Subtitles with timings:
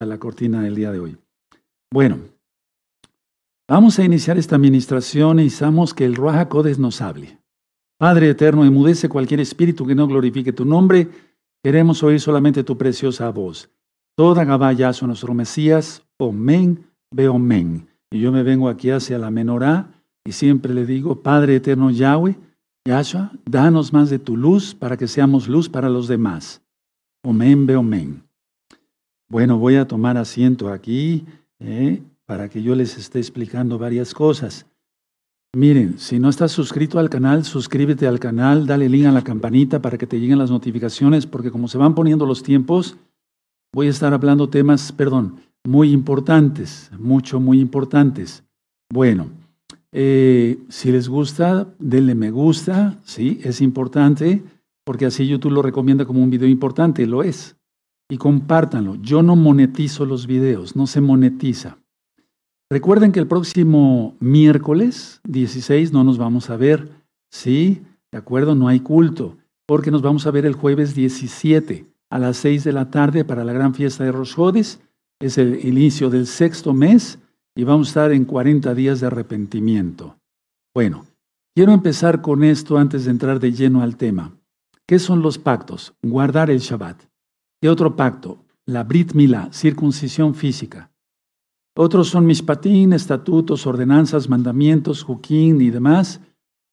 [0.00, 1.16] a la cortina del día de hoy.
[1.92, 2.18] Bueno,
[3.68, 7.38] vamos a iniciar esta administración y sabemos que el Ruaja Codes nos hable.
[7.98, 11.08] Padre eterno, emudece cualquier espíritu que no glorifique tu nombre.
[11.64, 13.70] Queremos oír solamente tu preciosa voz.
[14.16, 16.04] Toda Gabaya son nuestro Mesías.
[16.18, 17.88] Omen, ve omen.
[18.10, 19.90] Y yo me vengo aquí hacia la menorá
[20.24, 22.36] y siempre le digo, Padre eterno Yahweh,
[22.86, 26.62] Yahshua, danos más de tu luz para que seamos luz para los demás.
[27.24, 28.27] Omen, be omen.
[29.30, 31.26] Bueno, voy a tomar asiento aquí
[31.58, 34.64] eh, para que yo les esté explicando varias cosas.
[35.54, 39.82] Miren, si no estás suscrito al canal, suscríbete al canal, dale link a la campanita
[39.82, 42.96] para que te lleguen las notificaciones, porque como se van poniendo los tiempos,
[43.74, 48.44] voy a estar hablando temas, perdón, muy importantes, mucho, muy importantes.
[48.90, 49.28] Bueno,
[49.92, 54.42] eh, si les gusta, denle me gusta, sí, es importante,
[54.84, 57.57] porque así YouTube lo recomienda como un video importante, lo es
[58.08, 58.96] y compártanlo.
[58.96, 61.78] Yo no monetizo los videos, no se monetiza.
[62.70, 66.90] Recuerden que el próximo miércoles 16 no nos vamos a ver,
[67.30, 67.82] ¿sí?
[68.12, 72.36] De acuerdo, no hay culto, porque nos vamos a ver el jueves 17 a las
[72.38, 74.80] 6 de la tarde para la gran fiesta de Rosjodes.
[75.20, 77.18] Es el inicio del sexto mes
[77.54, 80.16] y vamos a estar en 40 días de arrepentimiento.
[80.74, 81.06] Bueno,
[81.54, 84.32] quiero empezar con esto antes de entrar de lleno al tema.
[84.86, 85.94] ¿Qué son los pactos?
[86.02, 87.02] Guardar el Shabbat.
[87.60, 88.44] ¿Qué otro pacto?
[88.66, 90.92] La Brit Milá, circuncisión física.
[91.74, 96.20] Otros son mishpatín, estatutos, ordenanzas, mandamientos, juquín y demás,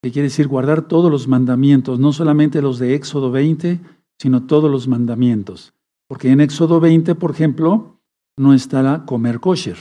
[0.00, 3.80] que quiere decir guardar todos los mandamientos, no solamente los de Éxodo 20,
[4.20, 5.74] sino todos los mandamientos.
[6.08, 8.00] Porque en Éxodo 20, por ejemplo,
[8.36, 9.78] no está comer kosher.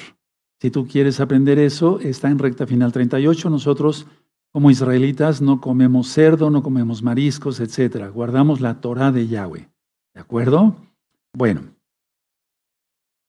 [0.60, 3.50] Si tú quieres aprender eso, está en recta final 38.
[3.52, 4.08] Nosotros,
[4.52, 8.10] como israelitas, no comemos cerdo, no comemos mariscos, etc.
[8.12, 9.70] Guardamos la Torah de Yahweh.
[10.16, 10.76] ¿De acuerdo?
[11.36, 11.64] Bueno,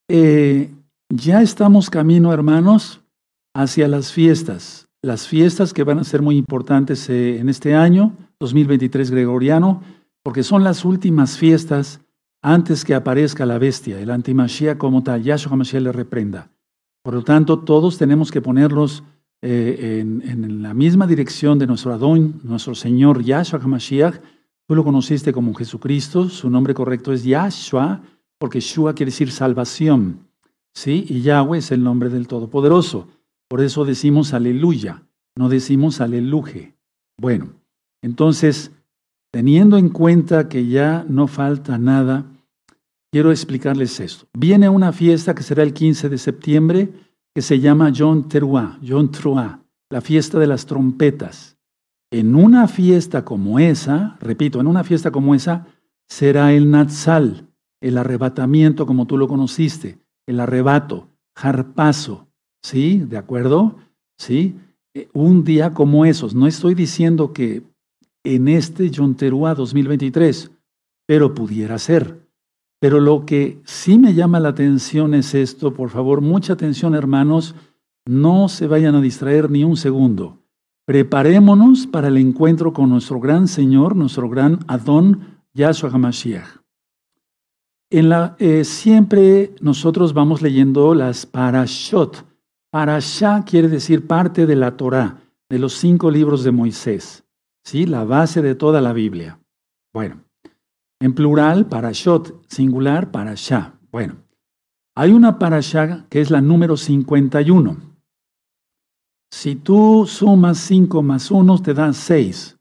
[0.08, 0.72] eh,
[1.08, 3.02] ya estamos camino, hermanos,
[3.52, 4.86] hacia las fiestas.
[5.02, 9.82] Las fiestas que van a ser muy importantes eh, en este año, 2023 gregoriano,
[10.22, 12.00] porque son las últimas fiestas
[12.42, 16.50] antes que aparezca la bestia, el antimashia como tal, Yahshua HaMashiach le reprenda.
[17.02, 19.02] Por lo tanto, todos tenemos que ponerlos
[19.42, 24.20] eh, en, en, la misma dirección de nuestro Adón, nuestro Señor Yahshua HaMashiach,
[24.68, 28.02] Tú lo conociste como Jesucristo, su nombre correcto es Yahshua,
[28.38, 30.26] porque Shua quiere decir salvación.
[30.74, 31.06] ¿Sí?
[31.08, 33.08] Y Yahweh es el nombre del Todopoderoso.
[33.48, 35.04] Por eso decimos aleluya,
[35.36, 36.74] no decimos aleluje.
[37.18, 37.54] Bueno,
[38.02, 38.72] entonces,
[39.32, 42.26] teniendo en cuenta que ya no falta nada,
[43.12, 44.26] quiero explicarles esto.
[44.36, 46.90] Viene una fiesta que será el 15 de septiembre,
[47.34, 49.60] que se llama John Teruah, John Truah,
[49.90, 51.55] la fiesta de las trompetas.
[52.10, 55.66] En una fiesta como esa, repito, en una fiesta como esa,
[56.08, 57.48] será el Natsal,
[57.80, 62.28] el arrebatamiento como tú lo conociste, el arrebato, jarpazo,
[62.62, 62.98] ¿sí?
[62.98, 63.76] ¿De acuerdo?
[64.18, 64.56] ¿Sí?
[64.94, 66.34] Eh, un día como esos.
[66.34, 67.62] No estoy diciendo que
[68.24, 70.50] en este Yonteruá 2023,
[71.06, 72.26] pero pudiera ser.
[72.80, 77.54] Pero lo que sí me llama la atención es esto, por favor, mucha atención hermanos,
[78.06, 80.45] no se vayan a distraer ni un segundo.
[80.86, 86.60] Preparémonos para el encuentro con nuestro gran Señor, nuestro gran Adón, Yahshua HaMashiach.
[87.90, 92.24] En la, eh, siempre nosotros vamos leyendo las parashot.
[92.70, 97.24] Parashá quiere decir parte de la Torah, de los cinco libros de Moisés.
[97.64, 97.84] ¿Sí?
[97.84, 99.40] La base de toda la Biblia.
[99.92, 100.20] Bueno,
[101.00, 103.74] en plural, parashot, singular, parashá.
[103.90, 104.18] Bueno,
[104.94, 107.95] hay una parashá que es la número 51.
[109.38, 112.56] Si tú sumas 5 más 1, te dan 6.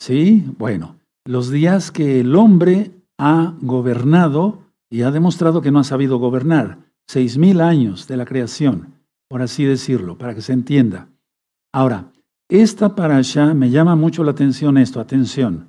[0.00, 0.46] ¿Sí?
[0.56, 0.96] Bueno,
[1.26, 6.78] los días que el hombre ha gobernado y ha demostrado que no ha sabido gobernar.
[7.06, 8.94] Seis mil años de la creación,
[9.28, 11.10] por así decirlo, para que se entienda.
[11.70, 12.10] Ahora,
[12.48, 15.66] esta parasha me llama mucho la atención esto, atención.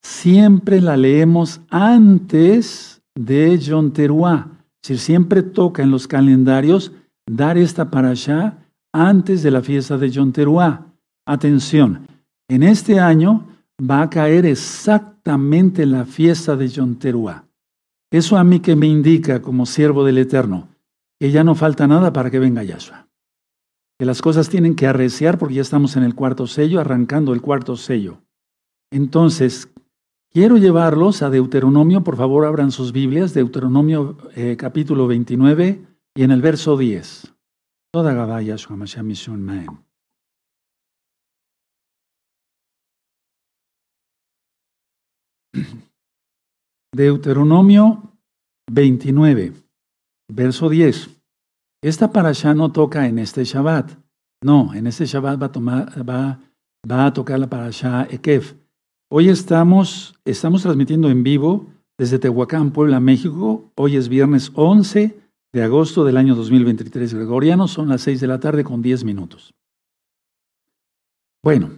[0.00, 4.46] Siempre la leemos antes de Yom Teruah.
[4.80, 6.92] Si siempre toca en los calendarios
[7.26, 8.58] dar esta parasha
[8.92, 10.86] antes de la fiesta de Yom Teruah.
[11.26, 12.06] Atención,
[12.48, 13.46] en este año
[13.78, 17.44] va a caer exactamente la fiesta de Yom Teruah.
[18.10, 20.68] Eso a mí que me indica como siervo del Eterno,
[21.20, 23.08] que ya no falta nada para que venga Yahshua.
[23.98, 27.42] Que las cosas tienen que arreciar porque ya estamos en el cuarto sello, arrancando el
[27.42, 28.22] cuarto sello.
[28.90, 29.68] Entonces,
[30.32, 36.30] quiero llevarlos a Deuteronomio, por favor abran sus Biblias, Deuteronomio eh, capítulo 29 y en
[36.30, 37.34] el verso 10.
[37.90, 38.56] Toda Gabaya
[39.02, 39.82] Misión Maem.
[46.94, 48.12] Deuteronomio
[48.70, 49.54] 29.
[50.30, 51.08] verso 10.
[51.82, 53.92] Esta parasha no toca en este Shabbat.
[54.44, 56.38] No, en este Shabbat va a, tomar, va
[57.06, 58.52] a tocar la parasha Ekef.
[59.10, 63.72] Hoy estamos, estamos transmitiendo en vivo desde Tehuacán, Puebla, México.
[63.76, 67.68] Hoy es viernes 11 de agosto del año 2023 gregoriano.
[67.68, 69.54] Son las 6 de la tarde con 10 minutos.
[71.42, 71.70] Bueno,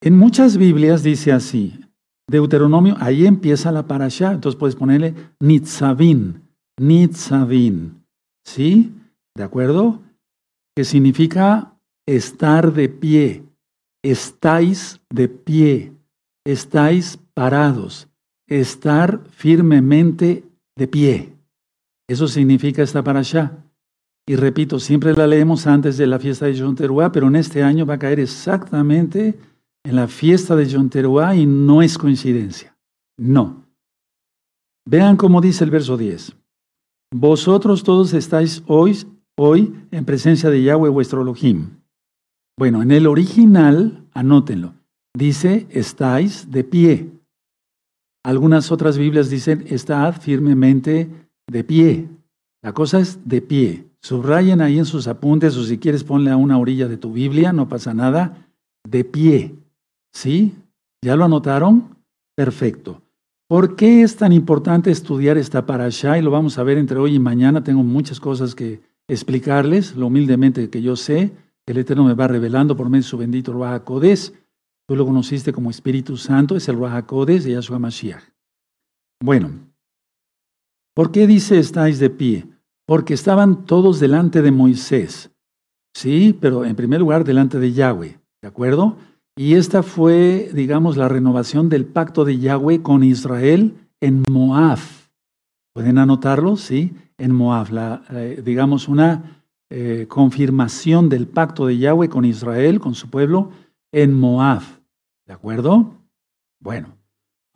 [0.00, 1.80] en muchas Biblias dice así,
[2.28, 6.42] Deuteronomio, ahí empieza la parasha, entonces puedes ponerle Nitzavin,
[6.78, 8.04] Nitzavin,
[8.44, 8.92] ¿sí?
[9.34, 10.02] ¿De acuerdo?
[10.76, 11.74] Que significa
[12.06, 13.44] estar de pie,
[14.04, 15.92] estáis de pie,
[16.46, 18.08] estáis parados,
[18.46, 20.44] estar firmemente
[20.76, 21.37] de pie.
[22.08, 23.64] Eso significa esta parasha.
[24.26, 27.62] Y repito, siempre la leemos antes de la fiesta de Yom Teruah, pero en este
[27.62, 29.38] año va a caer exactamente
[29.84, 32.76] en la fiesta de Yom Teruah y no es coincidencia.
[33.18, 33.64] No.
[34.86, 36.34] Vean cómo dice el verso 10.
[37.14, 39.06] Vosotros todos estáis hoy,
[39.36, 41.70] hoy en presencia de Yahweh vuestro Elohim.
[42.58, 44.74] Bueno, en el original, anótenlo,
[45.14, 47.10] dice estáis de pie.
[48.24, 52.08] Algunas otras Biblias dicen estad firmemente de pie.
[52.62, 53.86] La cosa es de pie.
[54.00, 57.52] Subrayen ahí en sus apuntes o si quieres ponle a una orilla de tu Biblia,
[57.52, 58.46] no pasa nada.
[58.88, 59.54] De pie.
[60.12, 60.54] ¿Sí?
[61.02, 61.96] ¿Ya lo anotaron?
[62.36, 63.02] Perfecto.
[63.48, 66.18] ¿Por qué es tan importante estudiar esta parasha?
[66.18, 67.64] Y lo vamos a ver entre hoy y mañana.
[67.64, 71.32] Tengo muchas cosas que explicarles, lo humildemente que yo sé,
[71.64, 74.34] que el Eterno me va revelando por medio de su bendito Ruach Kodes.
[74.86, 78.22] Tú lo conociste como Espíritu Santo, es el Ruach Kodes de Yahshua Mashiach.
[79.22, 79.50] Bueno,
[80.98, 82.44] ¿por qué dice estáis de pie?
[82.84, 85.30] Porque estaban todos delante de Moisés.
[85.94, 88.96] Sí, pero en primer lugar delante de Yahweh, ¿de acuerdo?
[89.36, 94.80] Y esta fue, digamos, la renovación del pacto de Yahweh con Israel en Moab.
[95.72, 96.56] ¿Pueden anotarlo?
[96.56, 97.70] Sí, en Moab.
[97.70, 103.52] La, eh, digamos, una eh, confirmación del pacto de Yahweh con Israel, con su pueblo,
[103.92, 104.62] en Moab.
[105.28, 105.94] ¿De acuerdo?
[106.58, 106.97] Bueno,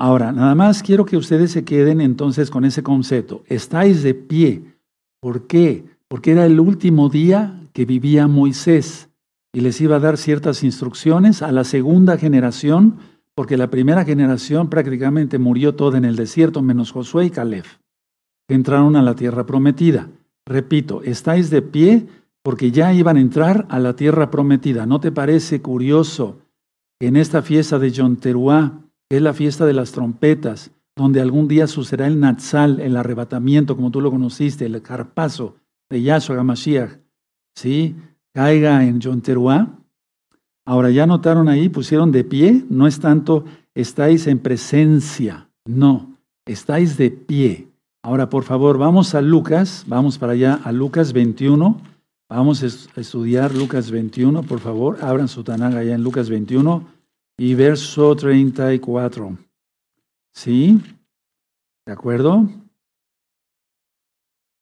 [0.03, 3.43] ahora, nada más quiero que ustedes se queden entonces con ese concepto.
[3.47, 4.73] Estáis de pie
[5.23, 5.85] ¿Por qué?
[6.09, 9.09] Porque era el último día que vivía Moisés
[9.53, 12.97] y les iba a dar ciertas instrucciones a la segunda generación,
[13.37, 17.65] porque la primera generación prácticamente murió toda en el desierto, menos Josué y Caleb,
[18.49, 20.09] que entraron a la tierra prometida.
[20.45, 22.09] Repito, estáis de pie
[22.43, 24.87] porque ya iban a entrar a la tierra prometida.
[24.87, 26.41] ¿No te parece curioso
[26.99, 28.81] que en esta fiesta de Yonteruá,
[29.13, 33.77] que es la fiesta de las trompetas, donde algún día sucederá el Natsal, el arrebatamiento,
[33.77, 35.57] como tú lo conociste, el carpazo
[35.91, 36.93] de Yahshua HaMashiach,
[37.55, 37.95] ¿sí?
[38.33, 39.69] caiga en Yonteruá.
[40.65, 43.45] Ahora ya notaron ahí, pusieron de pie, no es tanto
[43.75, 46.17] estáis en presencia, no,
[46.47, 47.69] estáis de pie.
[48.03, 51.83] Ahora, por favor, vamos a Lucas, vamos para allá a Lucas 21.
[52.31, 54.97] Vamos a estudiar Lucas 21, por favor.
[55.03, 57.02] Abran su tanaga allá en Lucas 21
[57.43, 59.37] y verso 34.
[60.33, 60.81] ¿Sí?
[61.85, 62.49] ¿De acuerdo?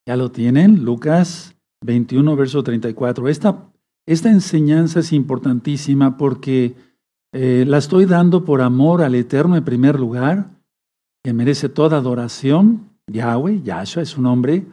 [0.08, 0.82] ¿Ya lo tienen?
[0.82, 1.54] Lucas
[1.84, 3.28] 21, verso 34.
[3.28, 3.70] Esta,
[4.06, 6.74] esta enseñanza es importantísima porque
[7.34, 10.48] eh, la estoy dando por amor al Eterno en primer lugar,
[11.22, 12.88] que merece toda adoración.
[13.08, 14.64] Yahweh, Yahshua es su nombre.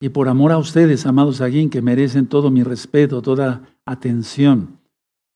[0.00, 4.78] Y por amor a ustedes, amados Aguín, que merecen todo mi respeto, toda atención.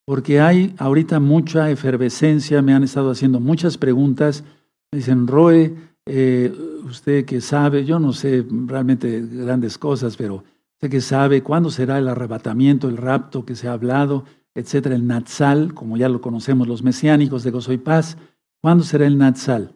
[0.07, 4.43] Porque hay ahorita mucha efervescencia, me han estado haciendo muchas preguntas
[4.91, 6.53] Dicen, Roe, eh,
[6.85, 10.43] usted que sabe, yo no sé realmente grandes cosas, pero
[10.75, 14.23] usted que sabe cuándo será el arrebatamiento, el rapto que se ha hablado,
[14.55, 18.17] etcétera, el Natsal, como ya lo conocemos los mesiánicos de Gozo y Paz,
[18.61, 19.75] ¿cuándo será el Natsal?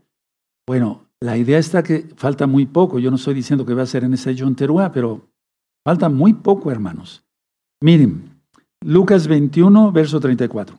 [0.66, 2.98] Bueno, la idea está que falta muy poco.
[2.98, 5.30] Yo no estoy diciendo que va a ser en ese Yom Teruah, pero
[5.84, 7.24] falta muy poco, hermanos.
[7.82, 8.31] Miren,
[8.84, 10.78] Lucas 21, verso 34.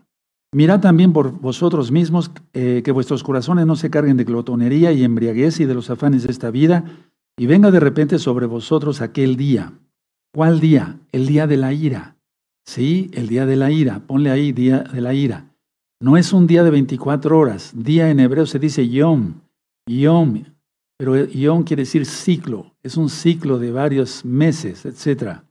[0.54, 5.04] Mirad también por vosotros mismos eh, que vuestros corazones no se carguen de glotonería y
[5.04, 6.84] embriaguez y de los afanes de esta vida,
[7.38, 9.72] y venga de repente sobre vosotros aquel día.
[10.34, 10.98] ¿Cuál día?
[11.12, 12.16] El día de la ira.
[12.66, 14.00] Sí, el día de la ira.
[14.06, 15.54] Ponle ahí día de la ira.
[16.00, 17.72] No es un día de 24 horas.
[17.74, 19.34] Día en hebreo se dice yom.
[19.88, 20.44] Yom.
[20.98, 22.74] Pero yom quiere decir ciclo.
[22.82, 25.42] Es un ciclo de varios meses, etc.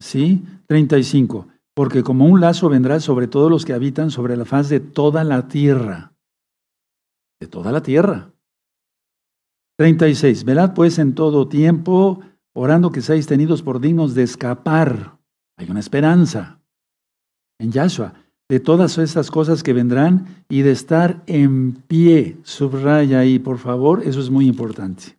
[0.00, 0.42] ¿Sí?
[0.70, 4.78] 35 porque como un lazo vendrá sobre todos los que habitan sobre la faz de
[4.78, 6.12] toda la tierra.
[7.40, 8.30] De toda la tierra.
[9.78, 10.44] 36.
[10.44, 12.20] Velad pues en todo tiempo,
[12.54, 15.18] orando que seáis tenidos por dignos de escapar.
[15.58, 16.60] Hay una esperanza
[17.58, 18.14] en Yahshua
[18.48, 22.36] de todas esas cosas que vendrán y de estar en pie.
[22.44, 25.18] Subraya ahí, por favor, eso es muy importante.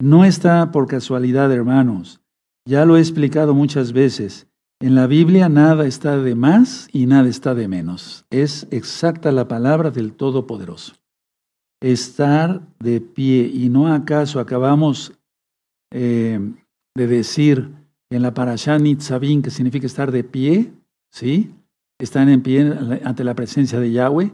[0.00, 2.22] No está por casualidad, hermanos.
[2.66, 4.47] Ya lo he explicado muchas veces.
[4.80, 8.24] En la Biblia nada está de más y nada está de menos.
[8.30, 10.94] Es exacta la palabra del Todopoderoso.
[11.80, 13.50] Estar de pie.
[13.52, 15.12] ¿Y no acaso acabamos
[15.90, 16.38] eh,
[16.94, 17.72] de decir
[18.10, 20.72] en la parashá Nitzavim, que significa estar de pie?
[21.10, 21.52] ¿Sí?
[21.98, 24.30] Están en pie ante la presencia de Yahweh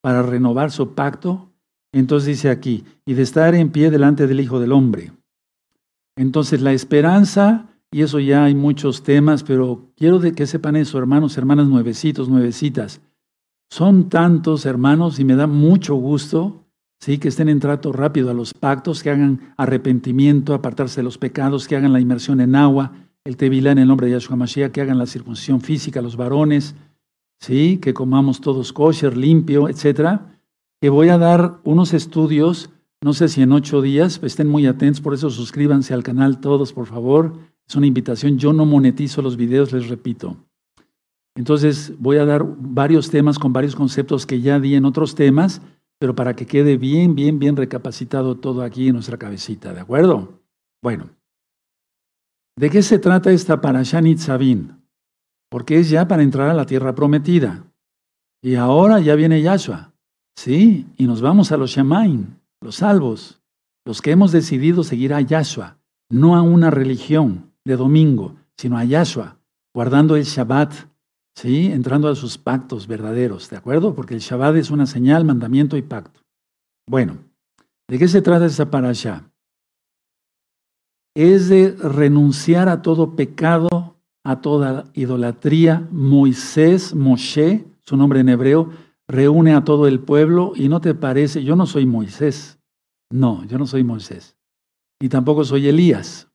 [0.00, 1.50] para renovar su pacto.
[1.92, 5.10] Entonces dice aquí, y de estar en pie delante del Hijo del Hombre.
[6.16, 11.38] Entonces la esperanza y eso ya hay muchos temas, pero quiero que sepan eso, hermanos,
[11.38, 13.00] hermanas, nuevecitos, nuevecitas.
[13.70, 16.64] Son tantos hermanos y me da mucho gusto,
[17.00, 21.18] sí, que estén en trato rápido a los pactos, que hagan arrepentimiento, apartarse de los
[21.18, 22.92] pecados, que hagan la inmersión en agua,
[23.24, 26.74] el tevilá en el nombre de Yahshua Mashiach, que hagan la circuncisión física, los varones,
[27.40, 30.40] sí, que comamos todos kosher, limpio, etcétera.
[30.80, 32.70] Que voy a dar unos estudios,
[33.02, 36.40] no sé si en ocho días, pues estén muy atentos, por eso suscríbanse al canal
[36.40, 37.34] todos, por favor
[37.68, 38.38] es una invitación.
[38.38, 40.36] Yo no monetizo los videos, les repito.
[41.36, 45.60] Entonces voy a dar varios temas con varios conceptos que ya di en otros temas,
[46.00, 50.40] pero para que quede bien, bien, bien recapacitado todo aquí en nuestra cabecita, ¿de acuerdo?
[50.82, 51.10] Bueno,
[52.56, 54.72] ¿de qué se trata esta Parashanit Sabin?
[55.50, 57.64] Porque es ya para entrar a la tierra prometida.
[58.42, 59.92] Y ahora ya viene Yahshua,
[60.36, 60.86] ¿sí?
[60.96, 63.40] Y nos vamos a los Shamaim, los salvos,
[63.84, 65.78] los que hemos decidido seguir a Yahshua,
[66.10, 69.38] no a una religión, de domingo, sino a Yahshua,
[69.74, 70.72] guardando el Shabbat,
[71.34, 71.66] ¿sí?
[71.66, 73.94] entrando a sus pactos verdaderos, ¿de acuerdo?
[73.94, 76.20] Porque el Shabbat es una señal, mandamiento y pacto.
[76.88, 77.18] Bueno,
[77.86, 79.30] ¿de qué se trata esa parasha?
[81.14, 85.86] Es de renunciar a todo pecado, a toda idolatría.
[85.90, 88.70] Moisés, Moshe, su nombre en hebreo,
[89.08, 92.58] reúne a todo el pueblo y no te parece, yo no soy Moisés,
[93.10, 94.36] no, yo no soy Moisés,
[95.00, 96.28] ni tampoco soy Elías,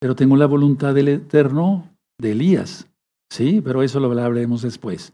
[0.00, 2.86] pero tengo la voluntad del Eterno de Elías.
[3.30, 5.12] Sí, pero eso lo hablaremos después.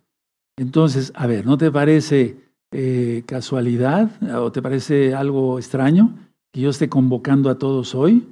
[0.58, 2.38] Entonces, a ver, ¿no te parece
[2.72, 6.16] eh, casualidad o te parece algo extraño
[6.52, 8.26] que yo esté convocando a todos hoy?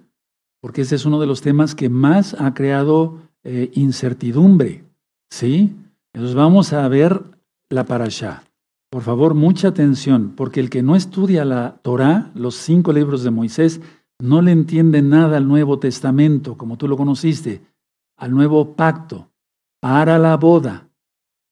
[0.62, 4.84] Porque ese es uno de los temas que más ha creado eh, incertidumbre.
[5.30, 5.76] ¿Sí?
[6.14, 7.22] Entonces vamos a ver
[7.70, 8.44] la parasha.
[8.90, 13.30] Por favor, mucha atención, porque el que no estudia la Torah, los cinco libros de
[13.30, 13.80] Moisés,
[14.20, 17.62] no le entiende nada al Nuevo Testamento, como tú lo conociste,
[18.16, 19.30] al nuevo pacto,
[19.80, 20.88] para la boda.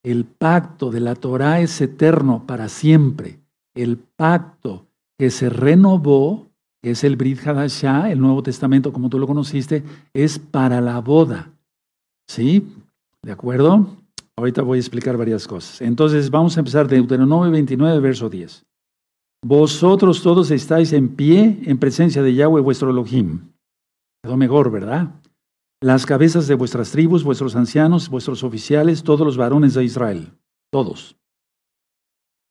[0.03, 3.39] El pacto de la Torah es eterno para siempre.
[3.75, 6.47] El pacto que se renovó,
[6.81, 10.99] que es el Brit Hadashah, el Nuevo Testamento, como tú lo conociste, es para la
[10.99, 11.51] boda.
[12.27, 12.67] ¿Sí?
[13.21, 14.02] ¿De acuerdo?
[14.37, 15.81] Ahorita voy a explicar varias cosas.
[15.81, 18.65] Entonces vamos a empezar de Deuteronomio 29, verso 10.
[19.45, 23.51] Vosotros todos estáis en pie en presencia de Yahweh vuestro Elohim.
[24.23, 25.11] Quedó mejor, ¿verdad?
[25.81, 30.31] Las cabezas de vuestras tribus, vuestros ancianos, vuestros oficiales, todos los varones de Israel.
[30.71, 31.17] Todos.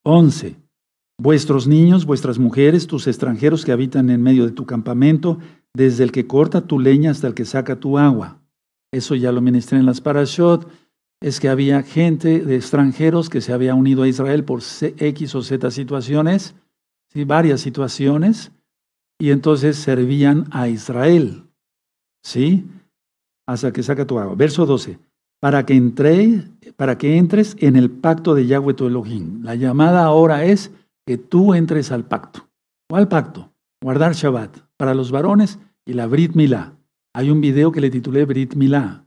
[0.04, 0.56] 11.
[1.18, 5.38] Vuestros niños, vuestras mujeres, tus extranjeros que habitan en medio de tu campamento,
[5.74, 8.42] desde el que corta tu leña hasta el que saca tu agua.
[8.92, 10.68] Eso ya lo ministré en las parashot.
[11.22, 15.42] Es que había gente de extranjeros que se había unido a Israel por X o
[15.42, 16.54] Z situaciones
[17.24, 18.52] varias situaciones,
[19.18, 21.44] y entonces servían a Israel.
[22.24, 22.66] ¿Sí?
[23.46, 24.34] Hasta que saca tu agua.
[24.34, 24.98] Verso 12.
[25.40, 29.42] Para que, entre, para que entres en el pacto de Yahweh tu Elohim.
[29.42, 30.70] La llamada ahora es
[31.06, 32.48] que tú entres al pacto.
[32.88, 33.52] ¿Cuál pacto?
[33.82, 36.74] Guardar Shabbat para los varones y la Brit Milá.
[37.12, 39.01] Hay un video que le titulé Brit Milá.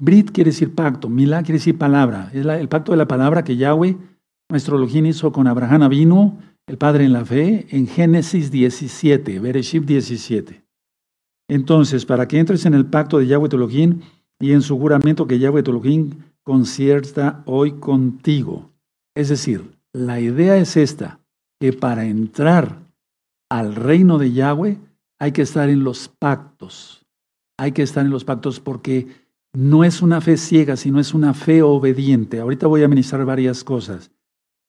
[0.00, 2.30] Brit quiere decir pacto, Milá quiere decir palabra.
[2.32, 3.96] Es el pacto de la palabra que Yahweh,
[4.48, 9.84] nuestro Elohim, hizo con Abraham vino el Padre en la fe, en Génesis 17, Bereshit
[9.84, 10.62] 17.
[11.48, 14.02] Entonces, para que entres en el pacto de Yahweh Tologín
[14.38, 18.70] y en su juramento que Yahweh Tologín concierta hoy contigo.
[19.16, 21.20] Es decir, la idea es esta,
[21.58, 22.78] que para entrar
[23.50, 24.78] al reino de Yahweh
[25.18, 27.06] hay que estar en los pactos.
[27.58, 29.08] Hay que estar en los pactos porque
[29.52, 32.40] no es una fe ciega, sino es una fe obediente.
[32.40, 34.10] Ahorita voy a ministrar varias cosas.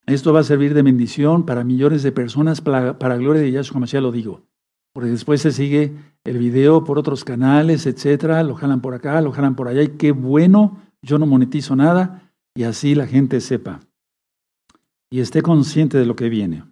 [0.06, 4.02] Esto va a servir de bendición para millones de personas, para, gloria de Yahshua ya
[4.02, 4.48] lo digo.
[4.94, 5.94] Porque después se sigue
[6.24, 9.90] el video por otros canales, etcétera, lo jalan por acá, lo jalan por allá, y
[9.90, 13.82] qué bueno, yo no monetizo nada, y así la gente sepa.
[15.12, 16.64] Y esté consciente de lo que viene.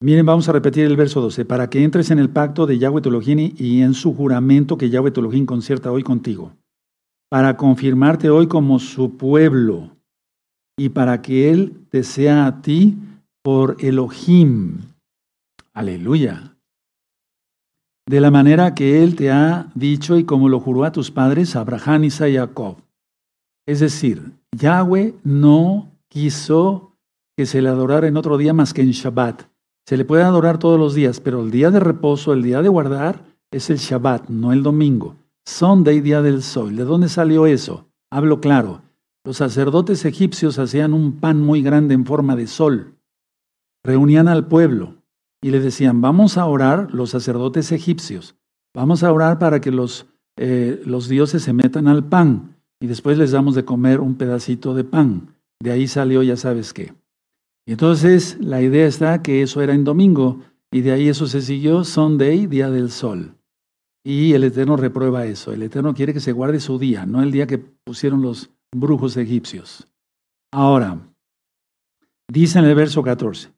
[0.00, 1.44] Miren, vamos a repetir el verso 12.
[1.44, 5.10] Para que entres en el pacto de Yahweh Tologini y en su juramento que Yahweh
[5.10, 6.52] Tologin concierta hoy contigo.
[7.30, 9.90] Para confirmarte hoy como su pueblo
[10.78, 12.96] y para que Él te sea a ti
[13.42, 14.78] por Elohim.
[15.74, 16.54] Aleluya.
[18.06, 21.54] de la manera que Él te ha dicho y como lo juró a tus padres,
[21.54, 22.78] Abraham, y Jacob.
[23.66, 26.96] Es decir, Yahweh no quiso
[27.36, 29.42] que se le adorara en otro día más que en Shabbat.
[29.86, 32.70] Se le puede adorar todos los días, pero el día de reposo, el día de
[32.70, 35.16] guardar, es el Shabbat, no el domingo.
[35.48, 36.76] Sunday, día del sol.
[36.76, 37.88] ¿De dónde salió eso?
[38.12, 38.82] Hablo claro.
[39.24, 42.98] Los sacerdotes egipcios hacían un pan muy grande en forma de sol.
[43.82, 44.96] Reunían al pueblo
[45.42, 48.36] y le decían, vamos a orar los sacerdotes egipcios,
[48.74, 53.16] vamos a orar para que los, eh, los dioses se metan al pan y después
[53.16, 55.34] les damos de comer un pedacito de pan.
[55.60, 56.92] De ahí salió ya sabes qué.
[57.66, 60.40] Y entonces la idea está que eso era en domingo
[60.70, 63.37] y de ahí eso se siguió Sunday, día del sol.
[64.08, 65.52] Y el Eterno reprueba eso.
[65.52, 69.18] El Eterno quiere que se guarde su día, no el día que pusieron los brujos
[69.18, 69.86] egipcios.
[70.50, 70.98] Ahora,
[72.26, 73.52] dice en el verso 14,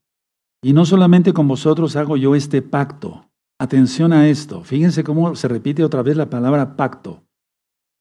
[0.64, 3.30] y no solamente con vosotros hago yo este pacto.
[3.60, 4.64] Atención a esto.
[4.64, 7.22] Fíjense cómo se repite otra vez la palabra pacto.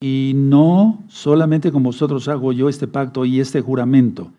[0.02, 4.34] Y no solamente con vosotros hago yo este pacto y este juramento.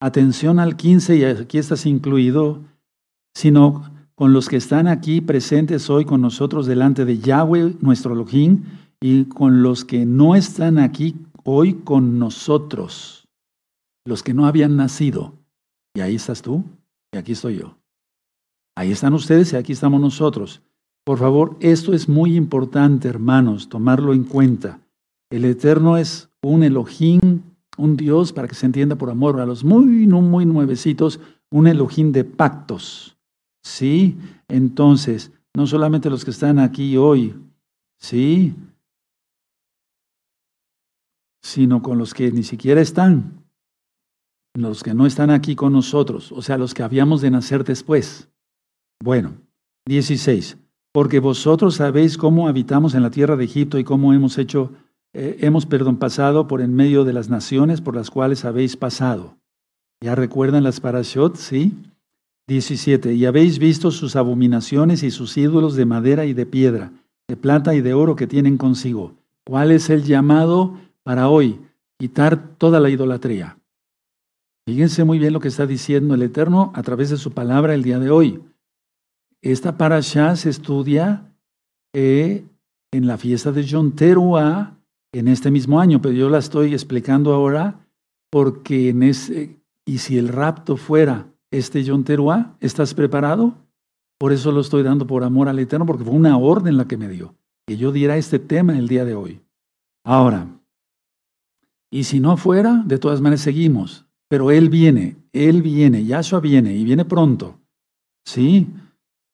[0.00, 2.62] Atención al 15, y aquí estás incluido,
[3.34, 8.64] sino con los que están aquí presentes hoy con nosotros delante de Yahweh, nuestro Elohim,
[9.00, 13.28] y con los que no están aquí hoy con nosotros,
[14.06, 15.34] los que no habían nacido.
[15.94, 16.64] Y ahí estás tú,
[17.12, 17.76] y aquí estoy yo.
[18.74, 20.62] Ahí están ustedes y aquí estamos nosotros.
[21.04, 24.80] Por favor, esto es muy importante, hermanos, tomarlo en cuenta.
[25.30, 27.42] El Eterno es un Elohim,
[27.76, 31.20] un Dios, para que se entienda por amor, a los muy, muy nuevecitos,
[31.50, 33.15] un Elohim de pactos.
[33.66, 34.16] ¿Sí?
[34.46, 37.34] Entonces, no solamente los que están aquí hoy,
[37.98, 38.54] ¿sí?
[41.42, 43.44] Sino con los que ni siquiera están,
[44.54, 48.28] los que no están aquí con nosotros, o sea, los que habíamos de nacer después.
[49.02, 49.34] Bueno,
[49.88, 50.58] 16.
[50.92, 54.70] Porque vosotros sabéis cómo habitamos en la tierra de Egipto y cómo hemos hecho,
[55.12, 59.36] eh, hemos, perdón, pasado por en medio de las naciones por las cuales habéis pasado.
[60.00, 61.34] ¿Ya recuerdan las parashot?
[61.34, 61.74] Sí.
[62.48, 63.14] 17.
[63.14, 66.92] Y habéis visto sus abominaciones y sus ídolos de madera y de piedra,
[67.28, 69.14] de plata y de oro que tienen consigo.
[69.44, 71.60] ¿Cuál es el llamado para hoy?
[71.98, 73.58] Quitar toda la idolatría.
[74.68, 77.82] Fíjense muy bien lo que está diciendo el Eterno a través de su palabra el
[77.82, 78.40] día de hoy.
[79.42, 81.32] Esta parasha se estudia
[81.94, 82.44] eh,
[82.92, 84.76] en la fiesta de Yom Teruah
[85.12, 87.86] en este mismo año, pero yo la estoy explicando ahora
[88.30, 93.54] porque en ese, y si el rapto fuera este Yom Teruah, ¿estás preparado?
[94.18, 96.96] Por eso lo estoy dando por amor al Eterno, porque fue una orden la que
[96.96, 97.34] me dio,
[97.66, 99.40] que yo diera este tema el día de hoy.
[100.04, 100.46] Ahora,
[101.90, 106.74] y si no fuera, de todas maneras seguimos, pero Él viene, Él viene, Yahshua viene
[106.74, 107.58] y viene pronto.
[108.24, 108.66] ¿Sí?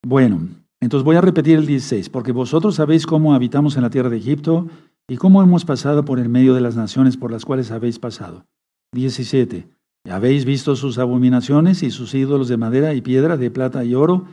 [0.05, 0.49] Bueno,
[0.81, 4.19] entonces voy a repetir el 16, porque vosotros sabéis cómo habitamos en la tierra de
[4.19, 4.69] Egipto
[5.09, 8.45] y cómo hemos pasado por el medio de las naciones por las cuales habéis pasado.
[8.93, 9.67] 17.
[10.09, 14.27] Habéis visto sus abominaciones y sus ídolos de madera y piedra, de plata y oro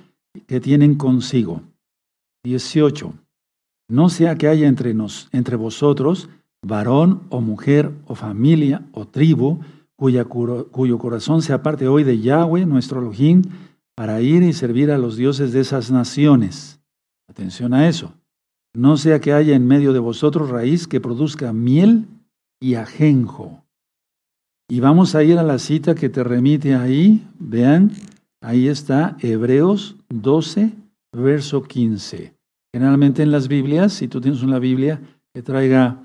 [0.48, 1.62] que tienen consigo.
[2.44, 3.14] 18.
[3.90, 6.30] No sea que haya entre, nos, entre vosotros
[6.62, 9.60] varón o mujer o familia o tribu
[9.96, 13.44] cuyo corazón se aparte hoy de Yahweh, nuestro Elohim,
[13.96, 16.80] para ir y servir a los dioses de esas naciones.
[17.28, 18.14] Atención a eso.
[18.74, 22.08] No sea que haya en medio de vosotros raíz que produzca miel
[22.62, 23.66] y ajenjo.
[24.72, 27.28] Y vamos a ir a la cita que te remite ahí.
[27.40, 27.92] Vean,
[28.40, 30.72] ahí está Hebreos 12,
[31.12, 32.36] verso 15.
[32.72, 35.02] Generalmente en las Biblias, si tú tienes una Biblia
[35.34, 36.04] que traiga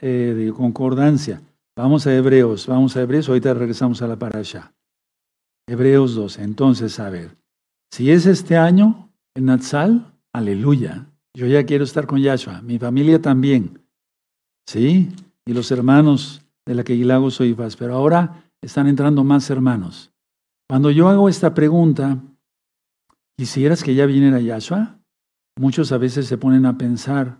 [0.00, 1.42] eh, de concordancia,
[1.76, 4.72] vamos a Hebreos, vamos a Hebreos, ahorita regresamos a la parasha.
[5.68, 6.44] Hebreos 12.
[6.44, 7.36] Entonces, a ver,
[7.90, 11.06] si es este año en Natsal, aleluya.
[11.36, 13.80] Yo ya quiero estar con Yahshua, mi familia también.
[14.68, 15.08] ¿Sí?
[15.44, 17.76] Y los hermanos de la que Gilago soy paz.
[17.76, 20.12] Pero ahora están entrando más hermanos.
[20.68, 22.22] Cuando yo hago esta pregunta,
[23.36, 24.98] ¿quisieras que ya viniera Yahshua?
[25.58, 27.38] Muchos a veces se ponen a pensar,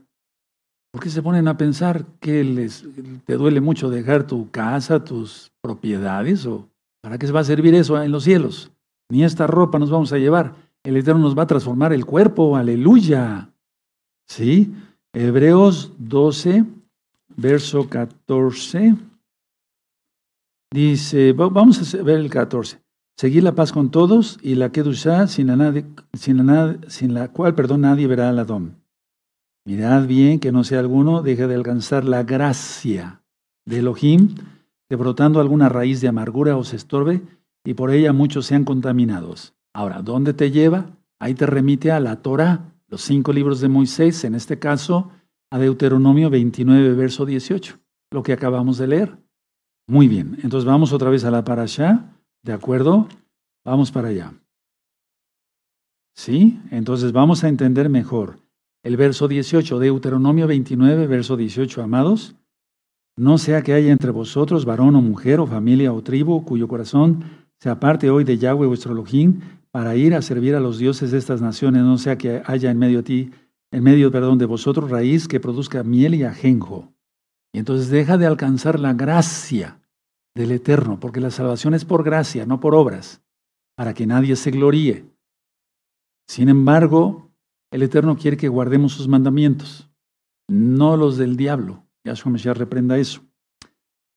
[0.93, 2.85] ¿por qué se ponen a pensar que les,
[3.25, 6.69] te duele mucho dejar tu casa, tus propiedades o
[7.05, 8.73] ¿Para qué se va a servir eso en los cielos?
[9.11, 10.55] Ni esta ropa nos vamos a llevar.
[10.83, 12.57] El Eterno nos va a transformar el cuerpo.
[12.57, 13.51] Aleluya.
[14.27, 14.73] ¿Sí?
[15.13, 16.65] Hebreos 12,
[17.37, 18.95] verso 14.
[20.73, 22.81] Dice, vamos a ver el 14.
[23.17, 27.55] Seguir la paz con todos y la Kedushá, sin la, sin la, sin la cual,
[27.55, 28.83] perdón, nadie verá al Adón.
[29.67, 33.23] Mirad bien que no sea alguno deje de alcanzar la gracia
[33.65, 34.35] de Elohim,
[34.91, 37.23] que brotando alguna raíz de amargura os estorbe
[37.65, 39.55] y por ella muchos sean contaminados.
[39.73, 40.99] Ahora, ¿dónde te lleva?
[41.19, 45.11] Ahí te remite a la Torah, los cinco libros de Moisés, en este caso
[45.51, 47.79] a Deuteronomio 29, verso 18,
[48.11, 49.24] lo que acabamos de leer.
[49.87, 53.09] Muy bien, entonces vamos otra vez a la parasha, ¿de acuerdo?
[53.65, 54.33] Vamos para allá.
[56.15, 56.61] ¿Sí?
[56.71, 58.39] Entonces vamos a entender mejor
[58.83, 62.37] el verso 18, Deuteronomio 29, verso 18, amados.
[63.17, 67.25] No sea que haya entre vosotros varón o mujer o familia o tribu cuyo corazón
[67.59, 71.19] se aparte hoy de Yahweh vuestro Elohim para ir a servir a los dioses de
[71.19, 73.31] estas naciones, no sea que haya en medio de ti,
[73.71, 76.94] en medio, perdón, de vosotros raíz que produzca miel y ajenjo.
[77.55, 79.81] Y entonces deja de alcanzar la gracia
[80.35, 83.23] del Eterno, porque la salvación es por gracia, no por obras,
[83.77, 85.07] para que nadie se gloríe.
[86.29, 87.31] Sin embargo,
[87.71, 89.89] el Eterno quiere que guardemos sus mandamientos,
[90.49, 91.87] no los del diablo.
[92.05, 93.23] Yahshua Mashiach reprenda eso.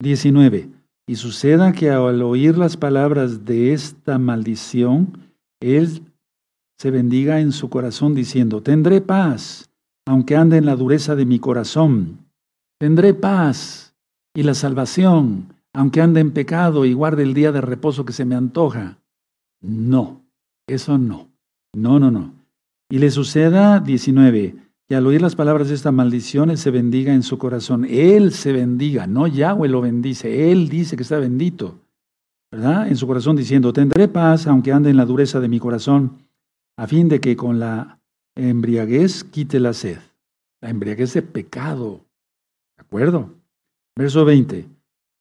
[0.01, 0.71] 19.
[1.07, 6.11] Y suceda que al oír las palabras de esta maldición, él
[6.79, 9.69] se bendiga en su corazón diciendo, tendré paz,
[10.07, 12.26] aunque ande en la dureza de mi corazón.
[12.79, 13.95] Tendré paz
[14.35, 18.25] y la salvación, aunque ande en pecado y guarde el día de reposo que se
[18.25, 18.99] me antoja.
[19.61, 20.21] No,
[20.67, 21.29] eso no.
[21.75, 22.33] No, no, no.
[22.89, 24.55] Y le suceda 19,
[24.87, 27.85] que al oír las palabras de esta maldición, él se bendiga en su corazón.
[27.85, 30.51] Él se bendiga, no Yahweh lo bendice.
[30.51, 31.79] Él dice que está bendito.
[32.51, 32.87] ¿verdad?
[32.87, 36.19] En su corazón diciendo, tendré paz aunque ande en la dureza de mi corazón,
[36.77, 37.99] a fin de que con la
[38.35, 39.99] embriaguez quite la sed.
[40.61, 42.06] La embriaguez de pecado.
[42.77, 43.33] ¿De acuerdo?
[43.95, 44.67] Verso 20.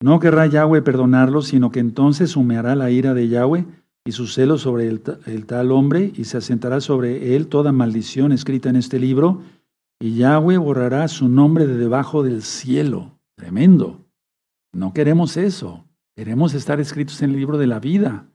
[0.03, 3.67] No querrá Yahweh perdonarlo, sino que entonces humeará la ira de Yahweh
[4.05, 8.31] y su celo sobre el, el, tal hombre, y se asentará sobre él toda maldición
[8.31, 9.43] escrita en este libro,
[9.99, 13.19] y Yahweh borrará su nombre de debajo del cielo.
[13.37, 14.05] Tremendo.
[14.73, 15.85] No queremos eso.
[16.15, 18.29] Queremos estar escritos en el libro de la vida.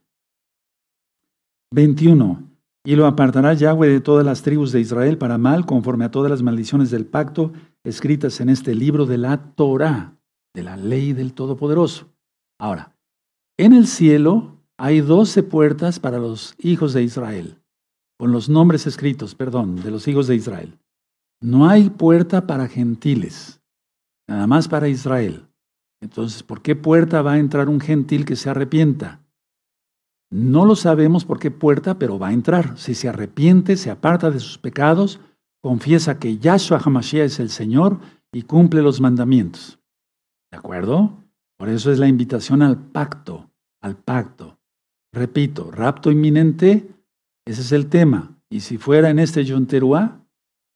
[1.72, 2.50] 21.
[2.84, 6.30] Y lo apartará Yahweh de todas las tribus de Israel para mal, conforme a todas
[6.30, 7.52] las maldiciones del pacto
[7.84, 10.16] escritas en este libro de la Torah,
[10.54, 12.12] de la ley del Todopoderoso.
[12.58, 12.96] Ahora,
[13.58, 17.62] en el cielo hay doce puertas para los hijos de Israel,
[18.18, 20.78] con los nombres escritos, perdón, de los hijos de Israel.
[21.40, 23.60] No hay puerta para gentiles,
[24.28, 25.48] nada más para Israel.
[26.00, 29.20] Entonces, ¿por qué puerta va a entrar un gentil que se arrepienta?
[30.30, 32.78] No lo sabemos por qué puerta, pero va a entrar.
[32.78, 35.20] Si se arrepiente, se aparta de sus pecados,
[35.62, 38.00] confiesa que Yahshua HaMashiach es el Señor
[38.32, 39.78] y cumple los mandamientos.
[40.50, 41.18] ¿De acuerdo?
[41.56, 44.58] Por eso es la invitación al pacto, al pacto.
[45.12, 46.88] Repito, rapto inminente,
[47.46, 48.36] ese es el tema.
[48.50, 50.20] Y si fuera en este Yonteruá,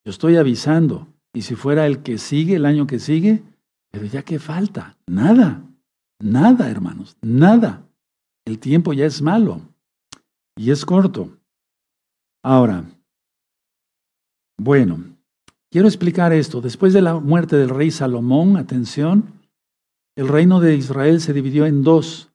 [0.05, 1.09] yo estoy avisando.
[1.35, 3.43] Y si fuera el que sigue, el año que sigue,
[3.91, 5.63] pero ya que falta, nada,
[6.21, 7.87] nada, hermanos, nada.
[8.47, 9.61] El tiempo ya es malo
[10.57, 11.37] y es corto.
[12.43, 12.85] Ahora,
[14.59, 15.05] bueno,
[15.71, 16.61] quiero explicar esto.
[16.61, 19.33] Después de la muerte del rey Salomón, atención,
[20.17, 22.31] el reino de Israel se dividió en dos.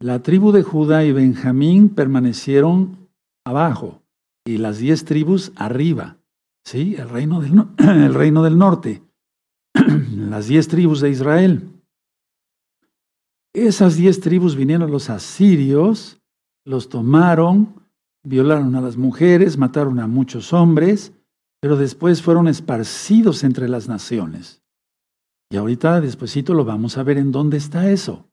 [0.00, 3.08] La tribu de Judá y Benjamín permanecieron
[3.44, 4.02] abajo
[4.44, 6.18] y las diez tribus arriba.
[6.64, 6.96] ¿Sí?
[6.96, 9.02] El reino del, el reino del norte.
[9.74, 11.68] las diez tribus de Israel.
[13.54, 16.20] Esas diez tribus vinieron los asirios,
[16.64, 17.74] los tomaron,
[18.22, 21.12] violaron a las mujeres, mataron a muchos hombres,
[21.60, 24.62] pero después fueron esparcidos entre las naciones.
[25.50, 28.26] Y ahorita, despuesito, lo vamos a ver en dónde está eso.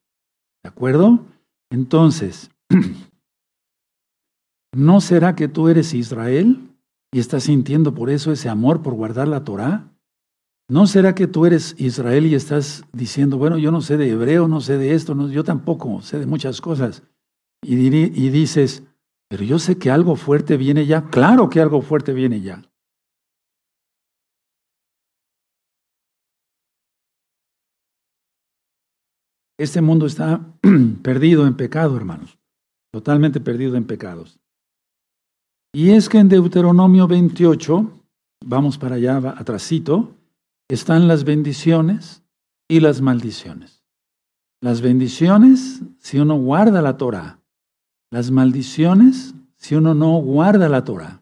[0.64, 1.26] ¿De acuerdo?
[1.72, 2.52] Entonces,
[4.76, 6.76] ¿no será que tú eres Israel
[7.14, 9.92] y estás sintiendo por eso ese amor por guardar la Torah?
[10.68, 14.48] ¿No será que tú eres Israel y estás diciendo, bueno, yo no sé de hebreo,
[14.48, 17.04] no sé de esto, no, yo tampoco sé de muchas cosas?
[17.62, 18.84] Y dices,
[19.30, 21.10] pero yo sé que algo fuerte viene ya.
[21.10, 22.64] Claro que algo fuerte viene ya.
[29.58, 30.46] Este mundo está
[31.02, 32.38] perdido en pecado, hermanos.
[32.92, 34.40] Totalmente perdido en pecados.
[35.74, 38.06] Y es que en Deuteronomio 28,
[38.46, 40.16] vamos para allá atrásito,
[40.70, 42.24] están las bendiciones
[42.70, 43.84] y las maldiciones.
[44.62, 47.40] Las bendiciones si uno guarda la Torah.
[48.12, 51.22] Las maldiciones si uno no guarda la Torah.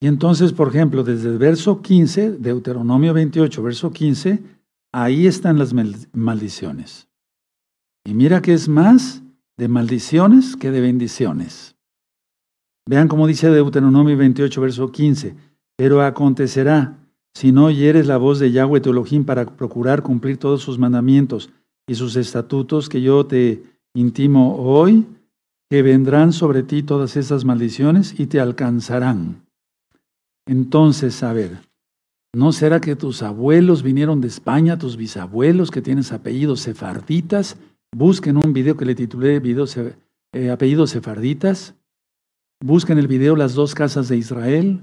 [0.00, 4.42] Y entonces, por ejemplo, desde el verso 15, Deuteronomio 28, verso 15,
[4.92, 5.74] ahí están las
[6.12, 7.08] maldiciones.
[8.04, 9.22] Y mira que es más
[9.56, 11.76] de maldiciones que de bendiciones.
[12.88, 15.36] Vean cómo dice Deuteronomio 28, verso 15.
[15.76, 16.98] Pero acontecerá
[17.34, 21.50] si no oyeres la voz de Yahweh tu Elohim para procurar cumplir todos sus mandamientos
[21.88, 23.62] y sus estatutos que yo te
[23.94, 25.06] intimo hoy,
[25.70, 29.46] que vendrán sobre ti todas esas maldiciones y te alcanzarán.
[30.46, 31.60] Entonces, a ver,
[32.34, 37.56] ¿no será que tus abuelos vinieron de España, tus bisabuelos que tienes apellidos sefarditas?
[37.94, 39.42] Busquen un video que le titulé
[40.32, 41.74] eh, Apellidos sefarditas.
[42.64, 44.80] Busquen el video Las dos casas de Israel.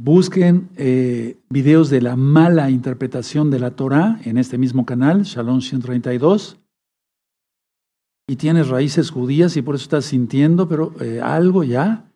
[0.00, 5.60] Busquen eh, videos de la mala interpretación de la Torah en este mismo canal, Shalom
[5.60, 6.58] 132.
[8.28, 12.10] Y tienes raíces judías y por eso estás sintiendo pero, eh, algo ya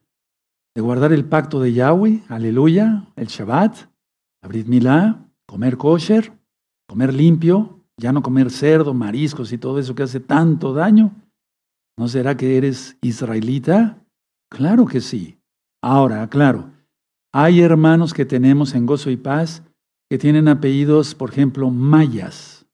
[0.75, 3.89] de guardar el pacto de Yahweh, aleluya, el Shabbat,
[4.43, 6.33] abrir Milá, comer kosher,
[6.89, 11.13] comer limpio, ya no comer cerdo, mariscos y todo eso que hace tanto daño.
[11.99, 13.99] ¿No será que eres israelita?
[14.51, 15.39] Claro que sí.
[15.83, 16.71] Ahora, claro,
[17.33, 19.63] hay hermanos que tenemos en Gozo y Paz
[20.09, 22.67] que tienen apellidos, por ejemplo, mayas.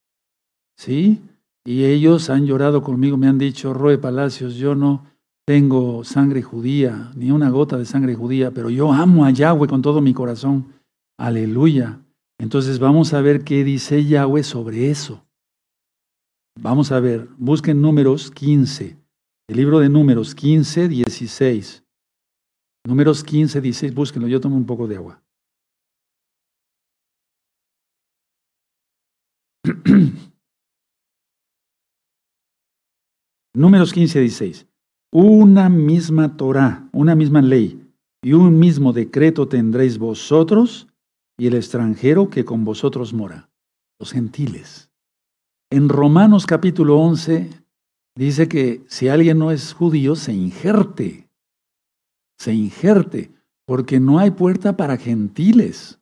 [0.78, 1.20] ¿Sí?
[1.64, 5.06] Y ellos han llorado conmigo, me han dicho, Roe Palacios, yo no
[5.46, 9.82] tengo sangre judía, ni una gota de sangre judía, pero yo amo a Yahweh con
[9.82, 10.73] todo mi corazón.
[11.18, 12.00] Aleluya.
[12.38, 15.24] Entonces vamos a ver qué dice Yahweh sobre eso.
[16.60, 18.96] Vamos a ver, busquen números 15,
[19.48, 21.82] el libro de números 15, 16.
[22.86, 25.20] Números 15, 16, búsquenlo, yo tomo un poco de agua.
[33.54, 34.66] números 15, 16
[35.14, 37.88] una misma Torah, una misma ley
[38.20, 40.88] y un mismo decreto tendréis vosotros
[41.36, 43.50] y el extranjero que con vosotros mora,
[43.98, 44.90] los gentiles.
[45.70, 47.50] En Romanos capítulo 11
[48.14, 51.28] dice que si alguien no es judío, se injerte,
[52.38, 53.32] se injerte,
[53.66, 56.00] porque no hay puerta para gentiles.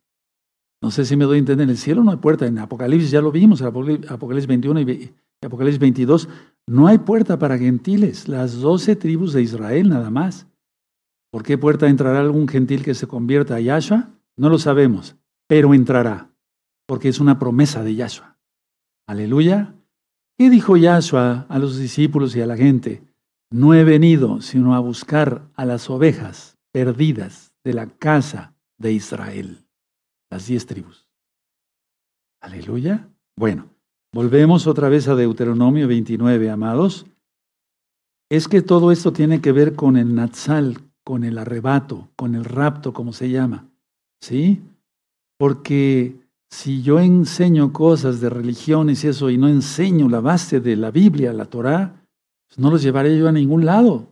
[0.82, 3.10] No sé si me doy a entender, en el cielo no hay puerta, en Apocalipsis
[3.10, 6.28] ya lo vimos, en Apocalipsis 21 y Apocalipsis 22,
[6.66, 10.46] no hay puerta para gentiles, las doce tribus de Israel nada más.
[11.30, 14.10] ¿Por qué puerta entrará algún gentil que se convierta a Yahshua?
[14.36, 16.30] No lo sabemos, pero entrará,
[16.86, 18.38] porque es una promesa de Yahshua.
[19.06, 19.74] Aleluya.
[20.38, 23.02] ¿Qué dijo Yahshua a los discípulos y a la gente?
[23.50, 29.66] No he venido sino a buscar a las ovejas perdidas de la casa de Israel,
[30.30, 31.06] las diez tribus.
[32.40, 33.08] Aleluya.
[33.36, 33.72] Bueno,
[34.14, 37.06] Volvemos otra vez a Deuteronomio 29, amados.
[38.30, 42.44] Es que todo esto tiene que ver con el Natsal, con el arrebato, con el
[42.44, 43.70] rapto, como se llama.
[44.20, 44.60] ¿Sí?
[45.42, 46.20] Porque
[46.52, 50.92] si yo enseño cosas de religiones y eso y no enseño la base de la
[50.92, 52.06] Biblia, la Torah,
[52.46, 54.06] pues no los llevaré yo a ningún lado.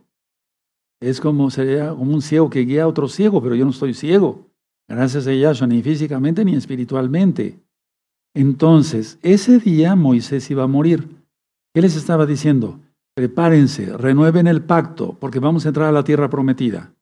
[0.99, 3.93] Es como sería como un ciego que guía a otro ciego, pero yo no estoy
[3.93, 4.49] ciego.
[4.89, 7.61] Gracias a Yahshua, ni físicamente ni espiritualmente.
[8.35, 11.07] Entonces, ese día Moisés iba a morir.
[11.73, 12.81] ¿Qué les estaba diciendo?
[13.15, 16.93] Prepárense, renueven el pacto, porque vamos a entrar a la tierra prometida.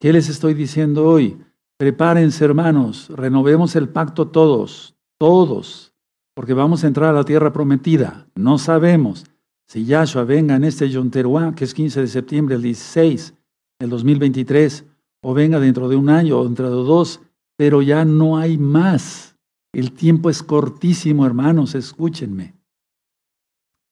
[0.00, 1.38] ¿Qué les estoy diciendo hoy?
[1.78, 5.94] Prepárense, hermanos, renovemos el pacto todos, todos,
[6.34, 8.26] porque vamos a entrar a la tierra prometida.
[8.34, 9.24] No sabemos
[9.68, 13.34] si Yahshua venga en este Yom que es 15 de septiembre del 16
[13.78, 14.86] del 2023,
[15.22, 17.20] o venga dentro de un año o dentro de dos,
[17.58, 19.36] pero ya no hay más.
[19.74, 22.54] El tiempo es cortísimo, hermanos, escúchenme.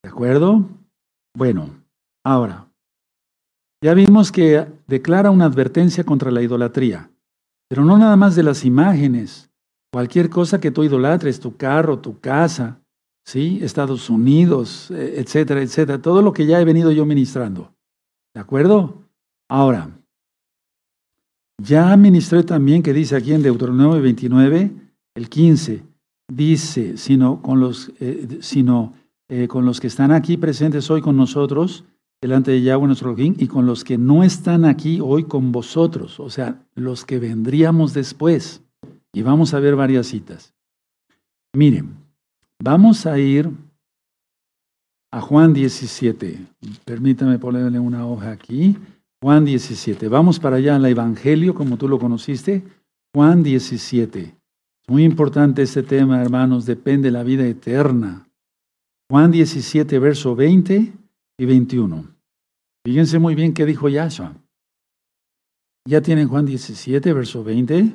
[0.03, 0.65] ¿De acuerdo?
[1.37, 1.69] Bueno,
[2.25, 2.71] ahora,
[3.83, 7.11] ya vimos que declara una advertencia contra la idolatría,
[7.75, 9.51] pero no nada más de las imágenes.
[9.93, 12.81] Cualquier cosa que tú idolatres, tu carro, tu casa,
[13.27, 13.59] ¿sí?
[13.63, 17.75] Estados Unidos, e, etcétera, etcétera, todo lo que ya he venido yo ministrando.
[18.33, 19.03] ¿De acuerdo?
[19.51, 19.91] Ahora,
[21.61, 24.71] ya ministré también que dice aquí en Deuteronomio 29,
[25.17, 25.83] el 15,
[26.33, 28.95] dice, sino con los, eh, sino,
[29.29, 31.83] eh, con los que están aquí presentes hoy con nosotros,
[32.25, 36.19] delante de Yahweh nuestro Elohim, y con los que no están aquí hoy con vosotros,
[36.19, 38.63] o sea, los que vendríamos después.
[39.13, 40.55] Y vamos a ver varias citas.
[41.53, 41.95] Miren,
[42.59, 43.51] vamos a ir
[45.13, 46.47] a Juan 17.
[46.87, 48.75] Permítame ponerle una hoja aquí.
[49.23, 50.09] Juan 17.
[50.09, 52.65] Vamos para allá al Evangelio, como tú lo conociste.
[53.15, 54.35] Juan 17.
[54.89, 58.27] Muy importante este tema, hermanos, depende de la vida eterna.
[59.11, 60.91] Juan 17, verso 20
[61.37, 62.14] y 21.
[62.85, 64.35] Fíjense muy bien qué dijo Yahshua.
[65.89, 67.95] Ya tienen Juan 17, verso 20.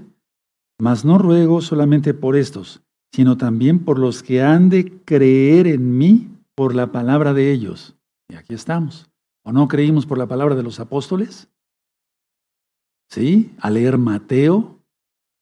[0.80, 2.82] Mas no ruego solamente por estos,
[3.14, 7.96] sino también por los que han de creer en mí por la palabra de ellos.
[8.30, 9.10] Y aquí estamos.
[9.44, 11.50] ¿O no creímos por la palabra de los apóstoles?
[13.10, 13.56] ¿Sí?
[13.60, 14.80] A leer Mateo,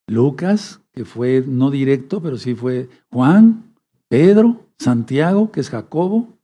[0.08, 3.76] Lucas, que fue no directo, pero sí fue Juan,
[4.10, 6.38] Pedro, Santiago, que es Jacobo,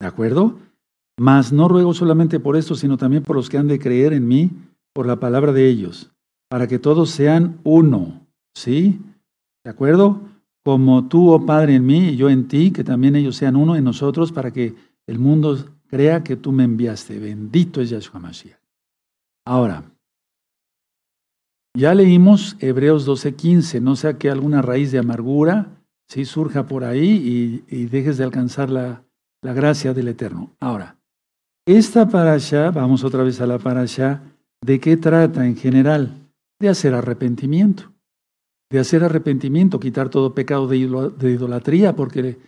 [0.00, 0.58] ¿de acuerdo?
[1.18, 4.26] Mas no ruego solamente por esto, sino también por los que han de creer en
[4.26, 4.50] mí
[4.92, 6.12] por la palabra de ellos,
[6.48, 8.26] para que todos sean uno.
[8.54, 9.00] ¿Sí?
[9.64, 10.20] ¿De acuerdo?
[10.64, 13.76] Como tú, oh Padre, en mí y yo en ti, que también ellos sean uno
[13.76, 14.74] en nosotros, para que
[15.06, 17.18] el mundo crea que tú me enviaste.
[17.18, 18.58] Bendito es Yahshua Mashiach.
[19.46, 19.84] Ahora,
[21.76, 26.24] ya leímos Hebreos 12:15, no sea que alguna raíz de amargura ¿sí?
[26.24, 29.04] surja por ahí y, dejes de alcanzar la,
[29.42, 30.54] la, gracia del Eterno.
[30.60, 30.96] Ahora,
[31.66, 34.22] esta parasha, vamos otra vez a la parasha,
[34.60, 36.12] ¿de qué trata en general?
[36.60, 37.92] De hacer arrepentimiento.
[38.70, 42.38] De hacer arrepentimiento, quitar todo pecado de, idolatría, porque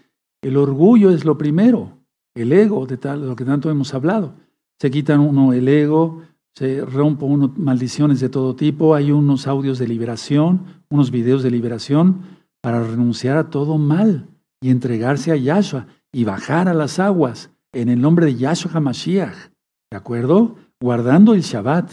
[0.43, 1.93] el orgullo es lo primero,
[2.35, 4.35] el ego, de, tal, de lo que tanto hemos hablado.
[4.79, 6.23] Se quitan uno el ego,
[6.55, 11.51] se rompe uno maldiciones de todo tipo, hay unos audios de liberación, unos videos de
[11.51, 12.21] liberación
[12.61, 14.27] para renunciar a todo mal
[14.61, 19.51] y entregarse a Yahshua y bajar a las aguas en el nombre de Yahshua HaMashiach.
[19.91, 20.57] ¿De acuerdo?
[20.81, 21.91] Guardando el Shabbat.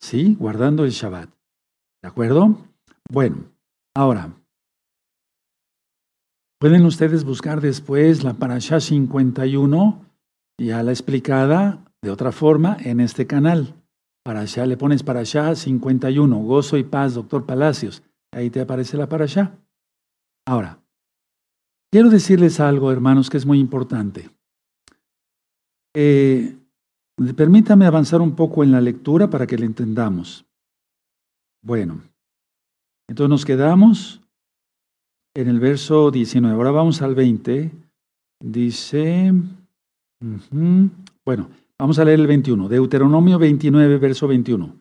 [0.00, 0.36] ¿Sí?
[0.38, 1.28] Guardando el Shabbat.
[2.02, 2.56] ¿De acuerdo?
[3.10, 3.50] Bueno,
[3.96, 4.32] ahora,
[6.60, 10.04] pueden ustedes buscar después la Parashá 51,
[10.60, 13.74] ya la explicada de otra forma en este canal.
[14.24, 18.02] Parashá, le pones Parashá 51, gozo y paz, doctor Palacios.
[18.32, 19.58] Ahí te aparece la Parashá.
[20.46, 20.80] Ahora,
[21.92, 24.35] quiero decirles algo, hermanos, que es muy importante.
[25.98, 26.54] Eh,
[27.34, 30.44] permítame avanzar un poco en la lectura para que la entendamos.
[31.64, 32.02] Bueno,
[33.08, 34.20] entonces nos quedamos
[35.34, 36.54] en el verso 19.
[36.54, 37.72] Ahora vamos al 20.
[38.44, 39.32] Dice,
[41.24, 42.68] bueno, vamos a leer el 21.
[42.68, 44.76] Deuteronomio 29, verso 21.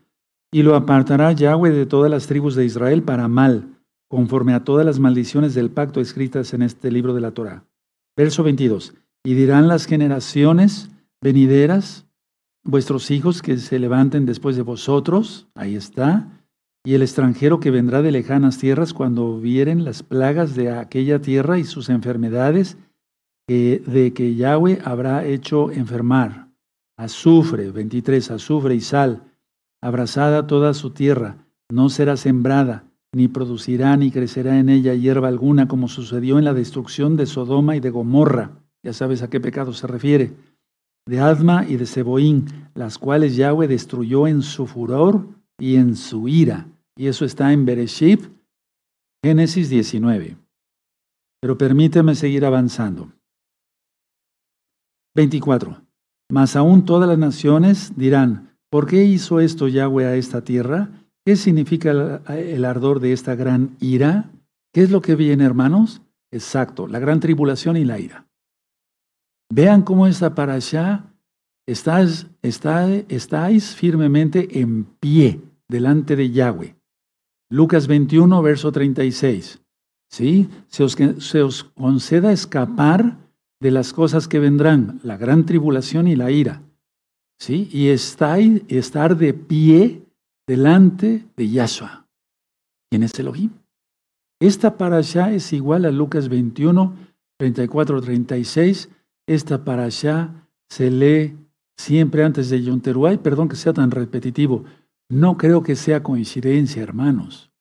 [0.52, 3.70] Y lo apartará Yahweh de todas las tribus de Israel para mal
[4.10, 7.64] conforme a todas las maldiciones del pacto escritas en este libro de la Torah.
[8.18, 8.96] Verso 22.
[9.24, 10.90] Y dirán las generaciones
[11.26, 12.06] venideras,
[12.64, 16.46] vuestros hijos que se levanten después de vosotros, ahí está,
[16.86, 21.58] y el extranjero que vendrá de lejanas tierras cuando vieren las plagas de aquella tierra
[21.58, 22.78] y sus enfermedades,
[23.48, 26.50] de que Yahweh habrá hecho enfermar.
[26.96, 29.24] Azufre, 23, azufre y sal,
[29.82, 32.84] abrazada toda su tierra, no será sembrada,
[33.14, 37.76] ni producirá ni crecerá en ella hierba alguna, como sucedió en la destrucción de Sodoma
[37.76, 38.62] y de Gomorra.
[38.84, 40.55] Ya sabes a qué pecado se refiere.
[41.08, 45.28] De Adma y de Seboín, las cuales Yahweh destruyó en su furor
[45.60, 46.68] y en su ira.
[46.98, 48.22] Y eso está en Bereshit,
[49.24, 50.38] Génesis 19.
[51.42, 53.12] Pero permíteme seguir avanzando.
[55.16, 55.82] 24.
[56.30, 60.90] Mas aún todas las naciones dirán, ¿por qué hizo esto Yahweh a esta tierra?
[61.26, 61.92] ¿Qué significa
[62.28, 64.32] el, ardor de esta gran ira?
[64.74, 66.02] ¿Qué es lo que viene, hermanos?
[66.32, 68.28] Exacto, la gran tribulación y la ira.
[69.50, 71.06] Vean cómo esta allá
[71.68, 76.76] estáis, estáis firmemente en pie delante de Yahweh.
[77.50, 79.62] Lucas 21, verso 36.
[80.10, 80.50] ¿Sí?
[80.68, 83.18] Se os, se os conceda escapar
[83.60, 86.62] de las cosas que vendrán, la gran tribulación y la ira.
[87.40, 87.70] ¿Sí?
[87.72, 90.06] Y estáis, estar de pie
[90.48, 92.08] delante de Yahshua.
[92.90, 93.52] ¿Quién es Elohim?
[94.40, 96.94] Esta parasha es igual a Lucas 21,
[97.38, 98.90] 34, 36.
[99.28, 101.38] Esta parasha se lee
[101.78, 103.18] siempre antes de Yom Teruah.
[103.18, 104.66] Perdón que sea tan repetitivo.
[105.10, 107.52] No creo que sea coincidencia, hermanos.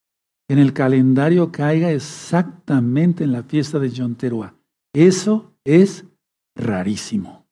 [0.49, 4.55] En el calendario caiga exactamente en la fiesta de Yom Teruah.
[4.95, 6.05] Eso es
[6.57, 7.47] rarísimo.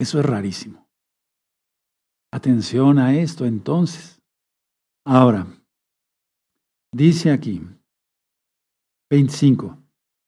[0.00, 0.88] Eso es rarísimo.
[2.32, 4.20] Atención a esto entonces.
[5.06, 5.46] Ahora,
[6.92, 7.62] dice aquí,
[9.10, 9.78] 25,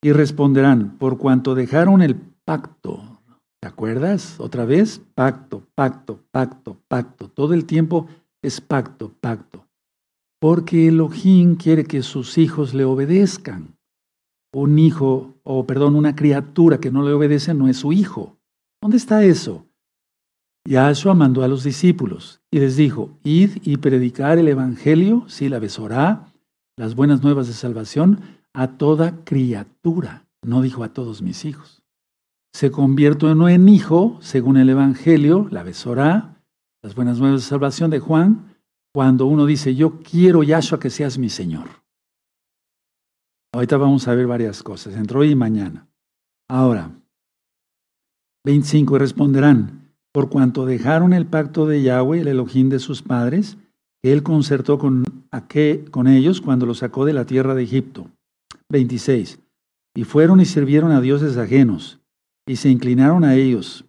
[0.02, 3.20] y responderán, por cuanto dejaron el pacto.
[3.60, 4.40] ¿Te acuerdas?
[4.40, 7.28] Otra vez, pacto, pacto, pacto, pacto.
[7.28, 8.06] Todo el tiempo
[8.42, 9.66] es pacto, pacto.
[10.40, 13.76] Porque Elohim quiere que sus hijos le obedezcan.
[14.52, 18.38] Un hijo, o perdón, una criatura que no le obedece no es su hijo.
[18.80, 19.66] ¿Dónde está eso?
[20.66, 25.58] Yahshua mandó a los discípulos y les dijo, id y predicar el Evangelio, si la
[25.58, 26.32] besorá,
[26.76, 28.20] las buenas nuevas de salvación,
[28.54, 30.26] a toda criatura.
[30.42, 31.82] No dijo a todos mis hijos.
[32.52, 36.42] Se convierte uno en hijo, según el Evangelio, la besorá,
[36.82, 38.56] las buenas nuevas de salvación de Juan,
[38.92, 41.68] cuando uno dice, yo quiero Yahshua que seas mi Señor.
[43.52, 45.88] Ahorita vamos a ver varias cosas, entre hoy y mañana.
[46.48, 46.90] Ahora,
[48.44, 53.58] 25 responderán, por cuanto dejaron el pacto de Yahweh, el Elohim de sus padres,
[54.02, 55.04] que él concertó con,
[55.90, 58.10] con ellos cuando los sacó de la tierra de Egipto.
[58.70, 59.38] 26.
[59.94, 62.00] Y fueron y sirvieron a dioses ajenos,
[62.46, 63.84] y se inclinaron a ellos,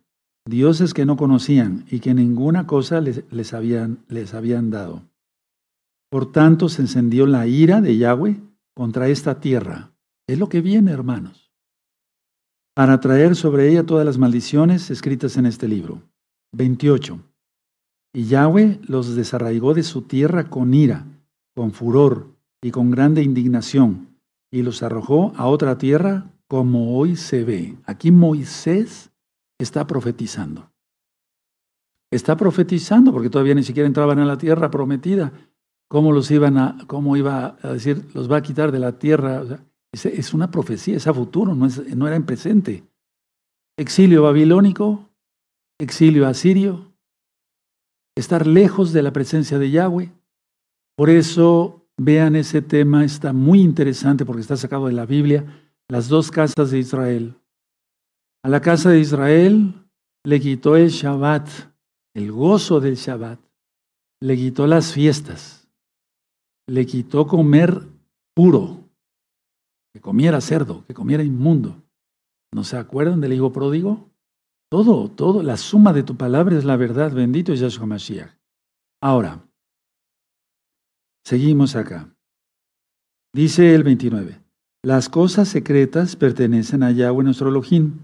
[0.46, 5.04] dioses que no conocían y que ninguna cosa les, les, habían, les habían dado.
[6.10, 8.42] Por tanto, se encendió la ira de Yahweh
[8.76, 9.94] contra esta tierra.
[10.28, 11.52] Es lo que viene, hermanos.
[12.76, 16.02] Para traer sobre ella todas las maldiciones escritas en este libro.
[16.54, 17.20] 28.
[18.14, 21.06] Y Yahweh los desarraigó de su tierra con ira,
[21.56, 22.28] con furor
[22.62, 24.11] y con grande indignación,
[24.52, 27.78] y los arrojó a otra tierra como hoy se ve.
[27.86, 29.12] Aquí Moisés
[29.58, 30.70] está profetizando.
[32.12, 35.32] Está profetizando porque todavía ni siquiera entraban a la tierra prometida.
[35.88, 39.44] ¿Cómo los iban a, cómo iba a decir, los va a quitar de la tierra?
[39.94, 42.84] es, una profecía, es a futuro, no, es, no era en presente.
[43.78, 45.10] Exilio babilónico,
[45.80, 46.94] exilio asirio,
[48.16, 50.12] estar lejos de la presencia de Yahweh.
[50.96, 55.46] Por eso vean ese tema, está muy interesante porque está sacado de la Biblia,
[55.90, 57.36] las dos casas de Israel.
[58.44, 59.74] A la casa de Israel
[60.24, 61.48] le quitó el Shabbat,
[62.16, 63.40] el gozo del Shabbat,
[64.22, 65.68] le quitó las fiestas,
[66.68, 67.88] le quitó comer
[68.36, 68.90] puro,
[69.94, 71.84] que comiera cerdo, que comiera inmundo.
[72.54, 74.10] ¿No se acuerdan del hijo pródigo?
[74.70, 77.12] Todo, todo, la suma de tu palabra es la verdad.
[77.12, 78.32] Bendito es Yahshua Mashiach.
[79.02, 79.46] Ahora,
[81.26, 82.16] seguimos acá.
[83.34, 84.42] Dice el 29.
[84.84, 88.00] Las cosas secretas pertenecen a Yahweh nuestro Elohim,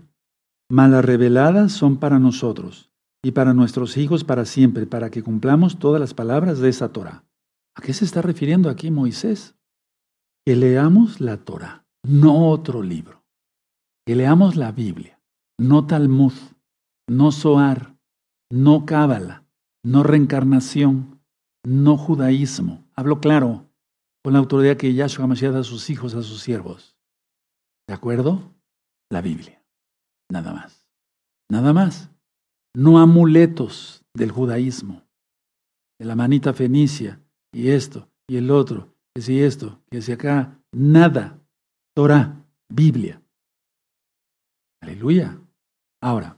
[0.70, 2.92] mas las reveladas son para nosotros
[3.24, 7.24] y para nuestros hijos para siempre, para que cumplamos todas las palabras de esa Torah.
[7.76, 9.56] ¿A qué se está refiriendo aquí Moisés?
[10.46, 13.24] Que leamos la Torah, no otro libro.
[14.06, 15.20] Que leamos la Biblia,
[15.58, 16.34] no Talmud
[17.10, 17.96] no Zohar,
[18.52, 19.46] no Cábala,
[19.84, 21.22] no reencarnación,
[21.64, 22.84] no judaísmo.
[22.98, 23.70] Hablo claro,
[24.24, 26.98] con la autoridad que Yahshua Mashiach da a sus hijos, a sus siervos.
[27.88, 28.54] ¿De acuerdo?
[29.12, 29.64] La Biblia.
[30.32, 30.88] Nada más.
[31.50, 32.10] Nada más.
[32.76, 35.04] No amuletos del judaísmo,
[36.00, 37.22] de la manita fenicia,
[37.54, 41.40] y esto, y el otro, que si esto, que si acá, nada.
[41.96, 43.22] Torah, Biblia.
[44.82, 45.40] Aleluya.
[46.02, 46.38] Ahora,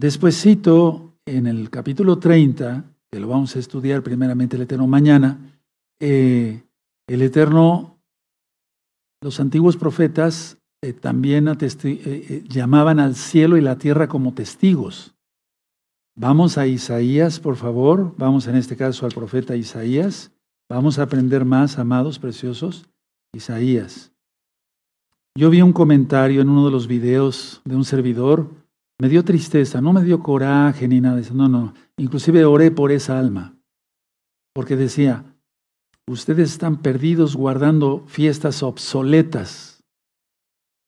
[0.00, 5.38] Despuésito, en el capítulo 30, que lo vamos a estudiar primeramente el Eterno mañana,
[5.98, 6.62] eh,
[7.08, 7.98] el Eterno,
[9.20, 15.14] los antiguos profetas eh, también eh, llamaban al cielo y la tierra como testigos.
[16.16, 20.32] Vamos a Isaías, por favor, vamos en este caso al profeta Isaías,
[20.68, 22.88] vamos a aprender más, amados preciosos,
[23.32, 24.12] Isaías.
[25.36, 28.50] Yo vi un comentario en uno de los videos de un servidor
[29.00, 31.72] me dio tristeza, no me dio coraje ni nada de eso, no, no.
[32.00, 33.60] Inclusive oré por esa alma,
[34.54, 35.36] porque decía,
[36.08, 39.84] ustedes están perdidos guardando fiestas obsoletas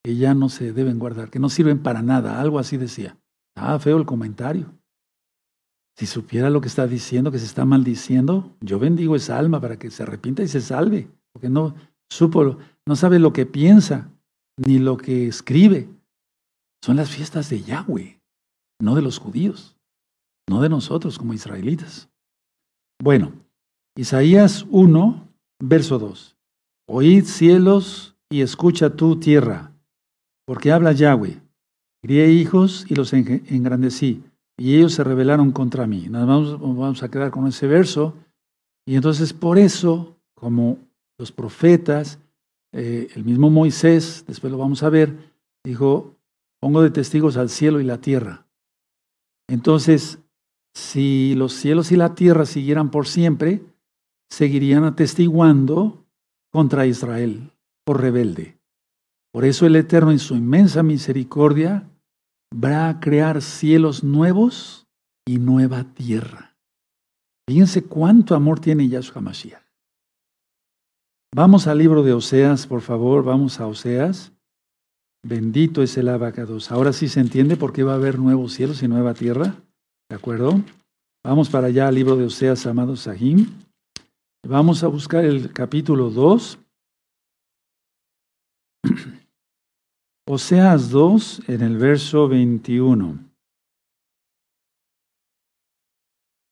[0.03, 3.19] que ya no se deben guardar, que no sirven para nada, algo así decía.
[3.55, 4.73] Ah, feo el comentario.
[5.99, 9.79] Si supiera lo que está diciendo, que se está maldiciendo, yo bendigo esa alma para
[9.79, 11.75] que se arrepienta y se salve, porque no
[12.11, 12.57] supo,
[12.87, 14.11] no sabe lo que piensa
[14.57, 15.91] ni lo que escribe.
[16.83, 18.19] Son las fiestas de Yahweh,
[18.81, 19.77] no de los judíos,
[20.49, 22.09] no de nosotros como israelitas.
[23.01, 23.33] Bueno,
[23.97, 25.29] Isaías 1,
[25.61, 26.37] verso 2.
[26.89, 29.73] Oíd cielos y escucha tu tierra,
[30.47, 31.41] porque habla Yahweh.
[32.03, 34.23] Crié hijos y los engrandecí,
[34.59, 36.07] y ellos se rebelaron contra mí.
[36.09, 38.15] Nada más vamos a quedar con ese verso.
[38.85, 40.79] Y entonces por eso, como
[41.19, 42.19] los profetas,
[42.73, 45.17] eh, el mismo Moisés, después lo vamos a ver,
[45.65, 46.17] dijo,
[46.63, 48.47] Pongo de testigos al cielo y la tierra.
[49.49, 50.21] Entonces,
[50.75, 53.63] si los cielos y la tierra siguieran por siempre,
[54.31, 56.07] seguirían atestiguando
[56.51, 57.53] contra Israel
[57.85, 58.59] por rebelde.
[59.33, 61.89] Por eso el Eterno en su inmensa misericordia
[62.53, 64.87] va a crear cielos nuevos
[65.27, 66.57] y nueva tierra.
[67.49, 69.63] Fíjense cuánto amor tiene Yahshua Mashiach.
[71.35, 74.33] Vamos al libro de Oseas, por favor, vamos a Oseas.
[75.25, 76.71] Bendito es el abacados.
[76.71, 79.55] Ahora sí se entiende por qué va a haber nuevos cielos y nueva tierra.
[80.13, 80.61] ¿De acuerdo?
[81.25, 83.47] Vamos para allá al libro de Oseas, amados Sahim.
[84.47, 86.59] Vamos a buscar el capítulo 2.
[90.29, 93.21] Oseas 2 en el verso 21.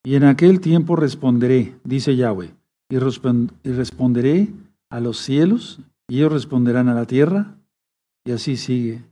[0.07, 2.55] Y en aquel tiempo responderé, dice Yahweh,
[2.89, 4.49] y responderé
[4.89, 7.59] a los cielos, y ellos responderán a la tierra,
[8.25, 9.03] y así sigue.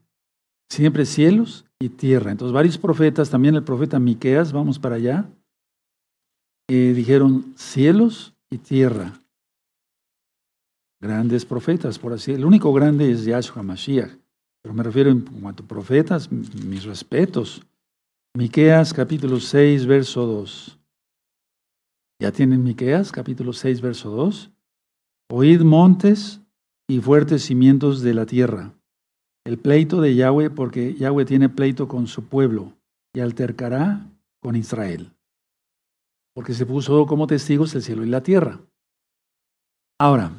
[0.70, 2.30] Siempre cielos y tierra.
[2.30, 5.28] Entonces varios profetas, también el profeta Miqueas, vamos para allá,
[6.68, 9.20] eh, dijeron cielos y tierra.
[11.00, 14.10] Grandes profetas, por así El único grande es Yahshua Mashiach.
[14.62, 17.62] Pero me refiero en cuanto a profetas, mis respetos.
[18.36, 20.78] Miqueas capítulo 6, verso 2.
[22.20, 24.50] Ya tienen Miqueas, capítulo 6, verso 2.
[25.30, 26.40] Oíd montes
[26.88, 28.74] y fuertes cimientos de la tierra.
[29.48, 32.74] El pleito de Yahweh, porque Yahweh tiene pleito con su pueblo
[33.14, 34.06] y altercará
[34.40, 35.10] con Israel.
[36.34, 38.60] Porque se puso como testigos el cielo y la tierra.
[39.98, 40.32] Ahora,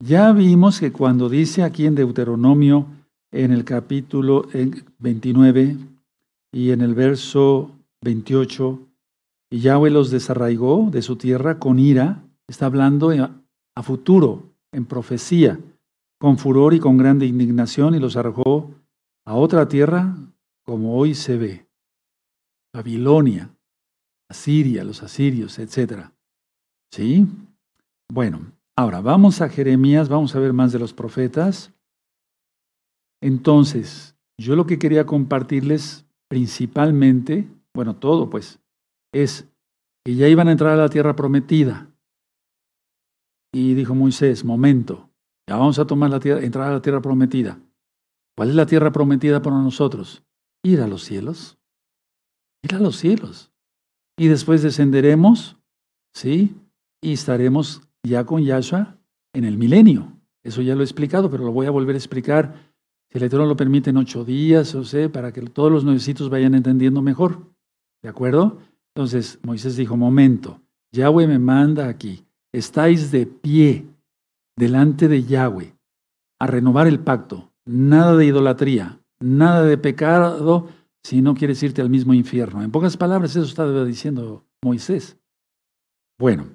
[0.00, 2.88] ya vimos que cuando dice aquí en Deuteronomio,
[3.32, 4.48] en el capítulo
[4.98, 5.78] 29
[6.52, 7.70] y en el verso
[8.02, 8.80] 28,
[9.48, 13.12] y Yahweh los desarraigó de su tierra con ira, está hablando
[13.74, 14.42] a futuro,
[14.72, 15.58] en profecía,
[16.24, 18.70] con furor y con grande indignación, y los arrojó
[19.26, 20.16] a otra tierra
[20.64, 21.68] como hoy se ve.
[22.72, 23.54] Babilonia,
[24.30, 26.08] Asiria, los asirios, etc.
[26.90, 27.26] ¿Sí?
[28.10, 31.74] Bueno, ahora vamos a Jeremías, vamos a ver más de los profetas.
[33.22, 38.60] Entonces, yo lo que quería compartirles principalmente, bueno, todo pues,
[39.12, 39.46] es
[40.06, 41.90] que ya iban a entrar a la tierra prometida.
[43.52, 45.10] Y dijo Moisés, momento,
[45.48, 47.58] ya vamos a tomar la tierra, entrar a la tierra prometida.
[48.36, 50.22] ¿Cuál es la tierra prometida para nosotros?
[50.62, 51.58] Ir a los cielos.
[52.62, 53.52] Ir a los cielos.
[54.18, 55.56] Y después descenderemos,
[56.14, 56.54] ¿sí?
[57.02, 58.96] Y estaremos ya con Yahshua
[59.34, 60.12] en el milenio.
[60.42, 62.72] Eso ya lo he explicado, pero lo voy a volver a explicar,
[63.10, 66.30] si el Eterno lo permite, en ocho días, o sea, para que todos los nuevecitos
[66.30, 67.54] vayan entendiendo mejor.
[68.02, 68.60] ¿De acuerdo?
[68.94, 70.60] Entonces Moisés dijo, momento,
[70.92, 72.24] Yahweh me manda aquí
[72.54, 73.84] estáis de pie
[74.56, 75.74] delante de Yahweh
[76.40, 77.52] a renovar el pacto.
[77.66, 80.68] Nada de idolatría, nada de pecado
[81.02, 82.62] si no quieres irte al mismo infierno.
[82.62, 85.18] En pocas palabras, eso está diciendo Moisés.
[86.18, 86.46] Bueno,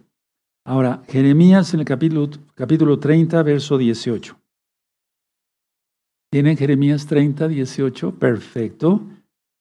[0.65, 4.39] ahora Jeremías en el capítulo, capítulo 30, verso 18.
[6.31, 8.19] ¿Tienen Jeremías 30, 18?
[8.19, 9.01] Perfecto.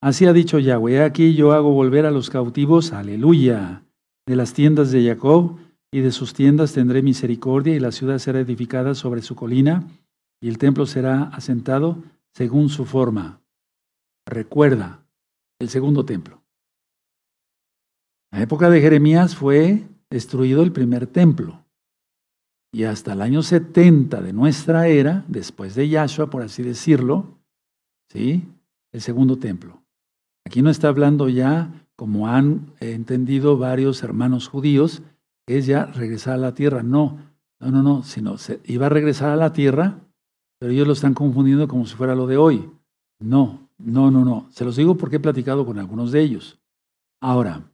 [0.03, 3.84] Así ha dicho Yahweh, aquí yo hago volver a los cautivos, aleluya,
[4.26, 5.59] de las tiendas de Jacob
[5.91, 9.89] y de sus tiendas tendré misericordia, y la ciudad será edificada sobre su colina,
[10.41, 13.41] y el templo será asentado según su forma.
[14.26, 15.05] Recuerda
[15.59, 16.43] el segundo templo.
[18.30, 21.64] La época de Jeremías fue destruido el primer templo.
[22.72, 27.39] Y hasta el año 70 de nuestra era, después de Yahshua, por así decirlo,
[28.11, 28.47] ¿sí?
[28.93, 29.82] el segundo templo.
[30.45, 35.03] Aquí no está hablando ya, como han entendido varios hermanos judíos,
[35.57, 36.82] es ya regresar a la tierra.
[36.82, 37.18] No,
[37.61, 39.99] no, no, no, sino iba a regresar a la tierra,
[40.59, 42.70] pero ellos lo están confundiendo como si fuera lo de hoy.
[43.20, 44.49] No, no, no, no.
[44.51, 46.59] Se los digo porque he platicado con algunos de ellos.
[47.20, 47.70] Ahora,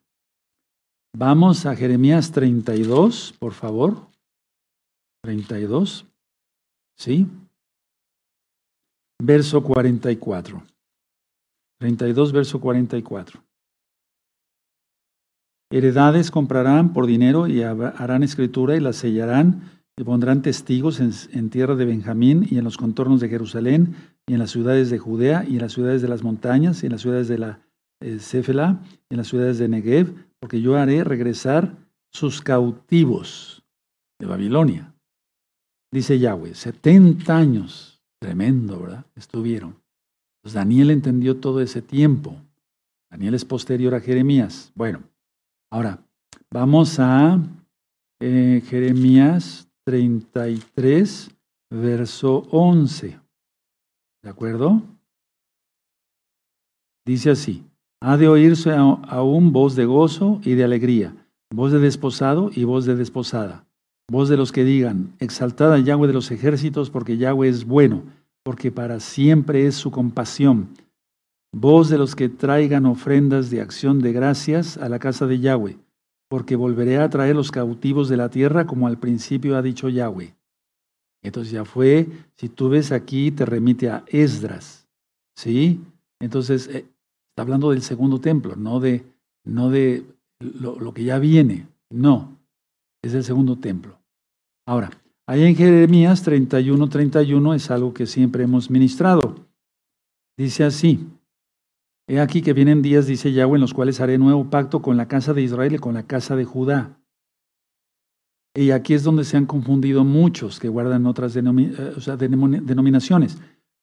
[1.17, 4.09] vamos a Jeremías 32, por favor.
[5.23, 6.07] 32.
[6.97, 7.27] ¿Sí?
[9.23, 10.63] Verso 44.
[11.79, 13.44] 32, verso 44.
[15.75, 21.75] Heredades comprarán por dinero y harán escritura y las sellarán y pondrán testigos en, tierra
[21.75, 25.55] de Benjamín y en los contornos de Jerusalén y en las ciudades de Judea y
[25.55, 27.61] en las ciudades de las montañas y en las ciudades de la
[28.01, 31.75] eh, Céfela y en las ciudades de Negev, porque yo haré regresar
[32.13, 33.65] sus cautivos
[34.21, 34.95] de Babilonia.
[35.91, 39.07] Dice Yahweh, 70 años, tremendo, ¿verdad?
[39.17, 39.83] Estuvieron.
[40.41, 42.37] Pues Daniel entendió todo ese tiempo.
[43.11, 44.71] Daniel es posterior a Jeremías.
[44.77, 45.03] Bueno,
[45.75, 45.99] Ahora,
[46.53, 47.37] vamos a
[48.21, 51.33] eh, Jeremías 33,
[51.69, 53.19] verso 11.
[54.23, 54.81] ¿De acuerdo?
[57.05, 57.65] Dice así,
[58.01, 61.13] ha de oírse aún voz de gozo y de alegría,
[61.53, 63.67] voz de desposado y voz de desposada,
[64.09, 68.05] voz de los que digan, exaltada Yahweh de los ejércitos, porque Yahweh es bueno,
[68.45, 70.69] porque para siempre es su compasión
[71.55, 75.79] voz de los que traigan ofrendas de acción de gracias a la casa de Yahweh,
[76.29, 80.35] porque volveré a traer los cautivos de la tierra como al principio ha dicho Yahweh.
[81.23, 84.87] Entonces ya fue, si tú ves aquí, te remite a Esdras,
[85.37, 85.81] ¿sí?
[86.21, 86.87] Entonces, eh,
[87.31, 89.05] está hablando del segundo templo, no de,
[89.45, 90.05] no de
[90.41, 92.37] lo, lo que ya viene, no,
[93.01, 93.99] es el segundo templo.
[94.67, 94.91] Ahora,
[95.27, 99.37] ahí en Jeremías 31, 31 es algo que siempre hemos ministrado.
[100.37, 101.07] Dice así,
[102.07, 105.09] He aquí que vienen días, dice Yahweh, en los cuales haré nuevo pacto con la
[105.09, 107.01] casa de Israel y con la casa de Judá.
[108.55, 113.39] Y aquí es donde se han confundido muchos que guardan otras eh, denominaciones.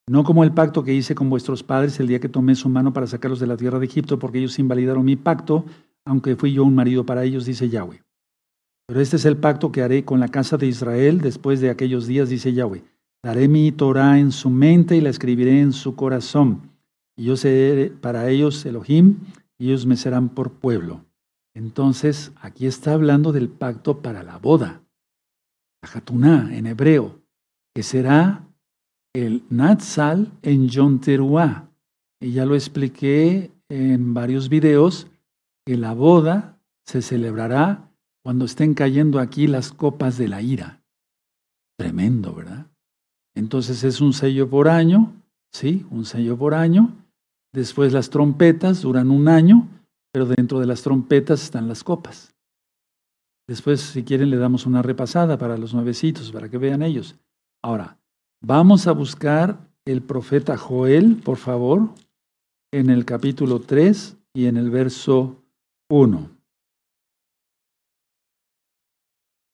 [0.08, 2.92] No como el pacto que hice con vuestros padres el día que tomé su mano
[2.92, 5.64] para sacarlos de la tierra de Egipto, porque ellos invalidaron mi pacto,
[6.04, 8.02] aunque fui yo un marido para ellos, dice Yahweh.
[8.86, 12.06] Pero este es el pacto que haré con la casa de Israel después de aquellos
[12.06, 12.84] días, dice Yahweh.
[13.24, 16.71] Daré mi Torah en su mente y la escribiré en su corazón
[17.22, 19.18] y yo seré para ellos Elohim,
[19.56, 21.04] y ellos me serán por pueblo.
[21.54, 24.82] Entonces, aquí está hablando del pacto para la boda,
[25.82, 27.20] la Hatuná en hebreo,
[27.76, 28.44] que será
[29.14, 31.68] el Natsal en Yom Teruah.
[32.20, 35.06] Y ya lo expliqué en varios videos,
[35.64, 37.88] que la boda se celebrará
[38.24, 40.82] cuando estén cayendo aquí las copas de la ira.
[41.78, 42.66] Tremendo, ¿verdad?
[43.36, 45.12] Entonces es un sello por año,
[45.52, 45.86] ¿sí?
[45.88, 46.96] Un sello por año.
[47.54, 49.68] Después las trompetas duran un año,
[50.12, 52.34] pero dentro de las trompetas están las copas.
[53.46, 57.16] Después, si quieren, le damos una repasada para los nuevecitos, para que vean ellos.
[57.62, 57.98] Ahora,
[58.40, 61.90] vamos a buscar el profeta Joel, por favor,
[62.72, 65.42] en el capítulo 3 y en el verso
[65.90, 66.30] 1.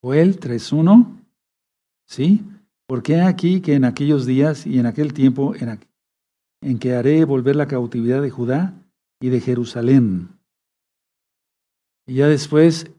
[0.02, 1.26] Joel 3.1,
[2.06, 2.44] ¿sí?
[2.86, 5.80] Porque aquí que en aquellos días y en aquel tiempo en,
[6.60, 8.74] en que haré volver la cautividad de Judá
[9.20, 10.38] y de Jerusalén.
[12.06, 12.90] Y ya después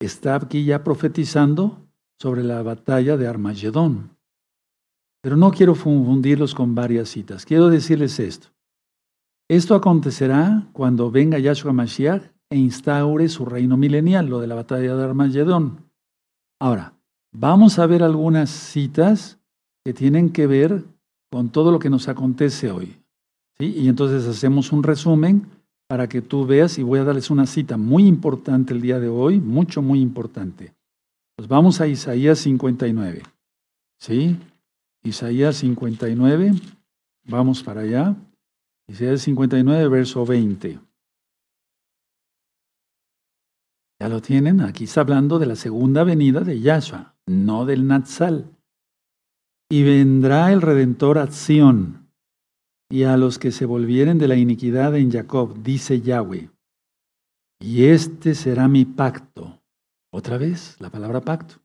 [0.00, 1.86] está aquí ya profetizando
[2.18, 4.16] sobre la batalla de Armagedón.
[5.22, 7.44] Pero no quiero confundirlos con varias citas.
[7.44, 8.48] Quiero decirles esto.
[9.48, 14.96] Esto acontecerá cuando venga Yahshua Mashiach e instaure su reino milenial, lo de la batalla
[14.96, 15.90] de Armagedón.
[16.60, 16.94] Ahora,
[17.32, 19.38] vamos a ver algunas citas
[19.84, 20.84] que tienen que ver
[21.30, 23.03] con todo lo que nos acontece hoy.
[23.58, 25.46] Y entonces hacemos un resumen
[25.86, 29.08] para que tú veas y voy a darles una cita muy importante el día de
[29.08, 30.74] hoy, mucho, muy importante.
[31.36, 33.22] Pues vamos a Isaías 59.
[33.98, 34.36] ¿Sí?
[35.02, 36.52] Isaías 59,
[37.26, 38.16] vamos para allá.
[38.88, 40.80] Isaías 59, verso 20.
[44.00, 44.60] ¿Ya lo tienen?
[44.60, 48.50] Aquí está hablando de la segunda venida de Yahshua, no del Natsal.
[49.70, 52.03] Y vendrá el Redentor a Sión
[52.90, 56.50] y a los que se volvieren de la iniquidad en Jacob, dice Yahweh.
[57.60, 59.60] Y este será mi pacto.
[60.12, 61.56] Otra vez, la palabra pacto.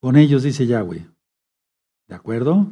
[0.00, 1.06] Con ellos, dice Yahweh.
[2.08, 2.66] ¿De acuerdo?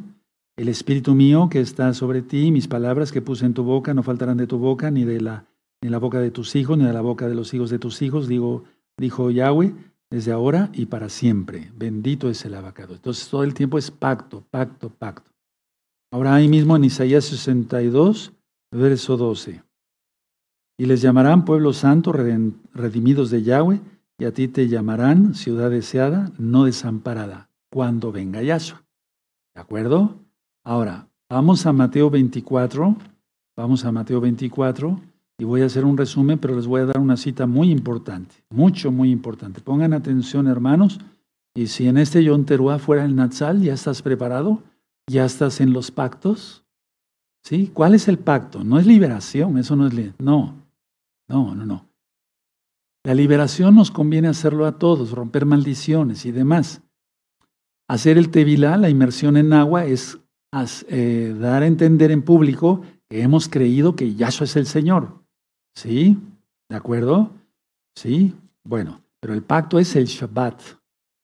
[0.57, 4.03] El espíritu mío que está sobre ti, mis palabras que puse en tu boca, no
[4.03, 5.47] faltarán de tu boca, ni de la,
[5.81, 8.03] ni la boca de tus hijos, ni de la boca de los hijos de tus
[8.03, 8.64] hijos, digo,
[8.99, 9.73] dijo Yahweh,
[10.11, 11.71] desde ahora y para siempre.
[11.75, 12.95] Bendito es el abacado.
[12.95, 15.30] Entonces todo el tiempo es pacto, pacto, pacto.
[16.13, 18.33] Ahora ahí mismo en Isaías 62,
[18.73, 19.63] verso 12.
[20.77, 23.81] Y les llamarán pueblo santo, redimidos de Yahweh,
[24.19, 28.83] y a ti te llamarán ciudad deseada, no desamparada, cuando venga Yahshua.
[29.55, 30.17] ¿De acuerdo?
[30.65, 32.97] Ahora, vamos a Mateo 24,
[33.57, 35.01] vamos a Mateo 24,
[35.39, 38.35] y voy a hacer un resumen, pero les voy a dar una cita muy importante,
[38.51, 39.61] mucho, muy importante.
[39.61, 40.99] Pongan atención, hermanos,
[41.55, 44.61] y si en este Yom Teruah fuera el Natsal, ¿ya estás preparado?
[45.11, 46.65] ¿Ya estás en los pactos?
[47.43, 47.69] ¿Sí?
[47.75, 48.63] ¿Cuál es el pacto?
[48.63, 49.95] No es liberación, eso no es...
[50.21, 50.55] no,
[51.29, 51.89] no, no, no.
[53.05, 56.83] La liberación nos conviene hacerlo a todos, romper maldiciones y demás.
[57.89, 60.21] Hacer el tevilá, la inmersión en agua, es
[60.89, 65.25] eh, dar a entender en público que hemos creído que Yahshua es el Señor.
[65.75, 66.19] ¿Sí?
[66.69, 67.33] ¿De acuerdo?
[67.97, 68.37] Sí.
[68.63, 70.61] Bueno, pero el pacto es el Shabbat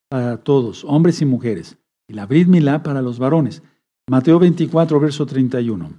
[0.09, 1.79] para todos, hombres y mujeres,
[2.09, 3.63] y la Brit Milá para los varones.
[4.09, 5.91] Mateo 24, verso 31.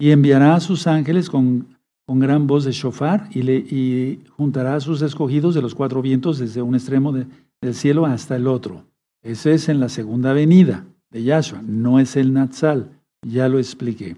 [0.00, 4.80] Y enviará a sus ángeles con, con gran voz de shofar y, le, juntará a
[4.80, 8.84] sus escogidos de los cuatro vientos desde un extremo del cielo hasta el otro.
[9.22, 12.90] Ese es en la segunda venida de Yahshua, no es el Natsal,
[13.24, 14.16] ya lo expliqué.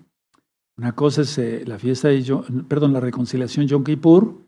[0.78, 2.24] Una cosa es eh, la fiesta de,
[2.66, 4.40] perdón, la reconciliación Yom Kippur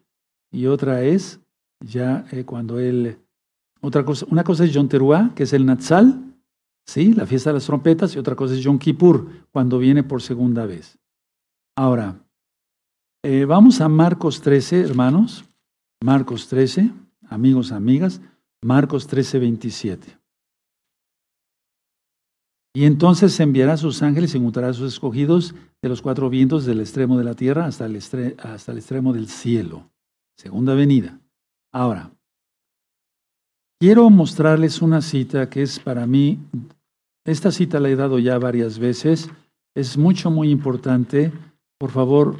[0.50, 1.40] y otra es
[1.84, 3.18] ya eh, cuando él,
[3.82, 4.88] otra cosa, una cosa es Yom
[5.34, 6.25] que es el Natsal,
[6.86, 7.12] ¿sí?
[7.12, 10.66] La fiesta de las trompetas y otra cosa es Yom Kippur, cuando viene por segunda
[10.66, 10.98] vez.
[11.76, 12.16] Ahora,
[13.22, 15.44] eh, vamos a Marcos 13, hermanos.
[16.02, 16.92] Marcos 13,
[17.28, 18.20] amigos, amigas.
[18.62, 20.18] Marcos 13, 27.
[22.74, 26.66] Y entonces enviará a sus ángeles y juntará a sus escogidos de los cuatro vientos
[26.66, 29.90] del extremo de la tierra hasta el, hasta el extremo del cielo.
[30.36, 31.18] Segunda venida.
[31.72, 32.10] Ahora,
[33.80, 36.38] quiero mostrarles una cita que es para mí
[37.26, 39.28] esta cita la he dado ya varias veces.
[39.74, 41.32] Es mucho, muy importante.
[41.78, 42.36] Por favor,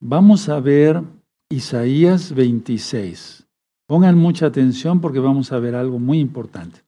[0.00, 1.02] vamos a ver
[1.50, 3.46] Isaías 26.
[3.86, 6.80] Pongan mucha atención porque vamos a ver algo muy importante.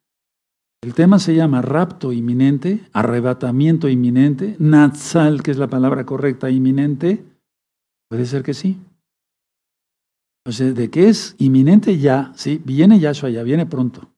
[0.83, 7.25] El tema se llama rapto inminente, arrebatamiento inminente, natsal, que es la palabra correcta, inminente.
[8.09, 8.79] Puede ser que sí.
[10.47, 14.09] O sea, de qué es inminente ya, sí, viene Yahshua ya, viene pronto.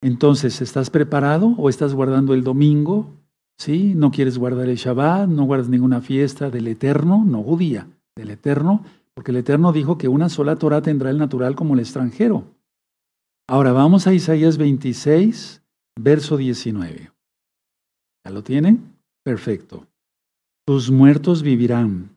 [0.00, 3.14] Entonces, ¿estás preparado o estás guardando el domingo?
[3.58, 3.94] ¿Sí?
[3.94, 5.28] ¿No quieres guardar el Shabbat?
[5.28, 7.24] ¿No guardas ninguna fiesta del Eterno?
[7.26, 8.84] No judía, del Eterno.
[9.14, 12.44] porque el Eterno dijo que una sola Torah tendrá el natural como el extranjero.
[13.48, 15.60] Ahora vamos a Isaías 26,
[15.98, 17.10] verso 19.
[18.24, 18.94] ¿Ya lo tienen?
[19.24, 19.88] Perfecto.
[20.64, 22.16] Tus muertos vivirán,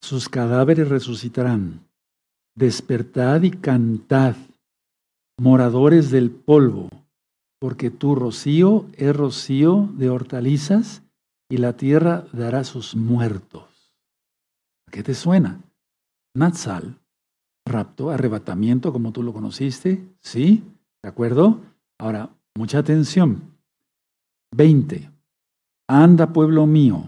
[0.00, 1.86] sus cadáveres resucitarán.
[2.56, 4.36] Despertad y cantad,
[5.38, 6.88] moradores del polvo,
[7.60, 11.02] porque tu rocío es rocío de hortalizas
[11.48, 13.94] y la tierra dará sus muertos.
[14.88, 15.60] ¿A qué te suena?
[16.34, 16.98] Natsal,
[17.66, 20.64] rapto, arrebatamiento, como tú lo conociste, ¿sí?
[21.02, 21.60] ¿De acuerdo?
[21.98, 23.42] Ahora, mucha atención.
[24.56, 25.10] 20.
[25.86, 27.04] Anda, pueblo mío,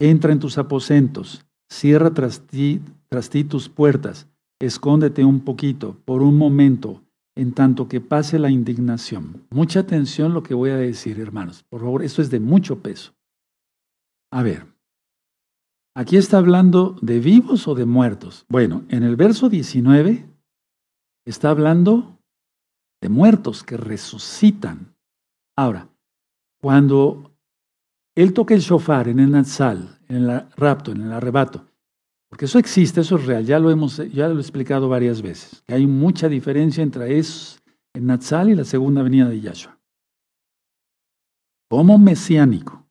[0.00, 4.26] entra en tus aposentos, cierra tras ti, tras ti tus puertas,
[4.58, 7.02] escóndete un poquito, por un momento,
[7.36, 9.46] en tanto que pase la indignación.
[9.50, 11.62] Mucha atención lo que voy a decir, hermanos.
[11.68, 13.14] Por favor, esto es de mucho peso.
[14.32, 14.66] A ver,
[15.96, 18.44] Aquí está hablando de vivos o de muertos.
[18.50, 20.28] Bueno, en el verso 19
[21.24, 22.18] está hablando
[23.00, 24.94] de muertos que resucitan.
[25.56, 25.88] Ahora,
[26.60, 27.34] cuando
[28.14, 31.64] él toca el shofar en el Natsal, en el rapto, en el arrebato,
[32.36, 35.62] porque eso existe, eso es real, ya lo hemos ya lo he explicado varias veces,
[35.66, 37.56] que hay mucha diferencia entre eso,
[37.94, 39.80] el Natsal y la segunda venida de Yahshua.
[41.70, 42.84] Como mesiánico,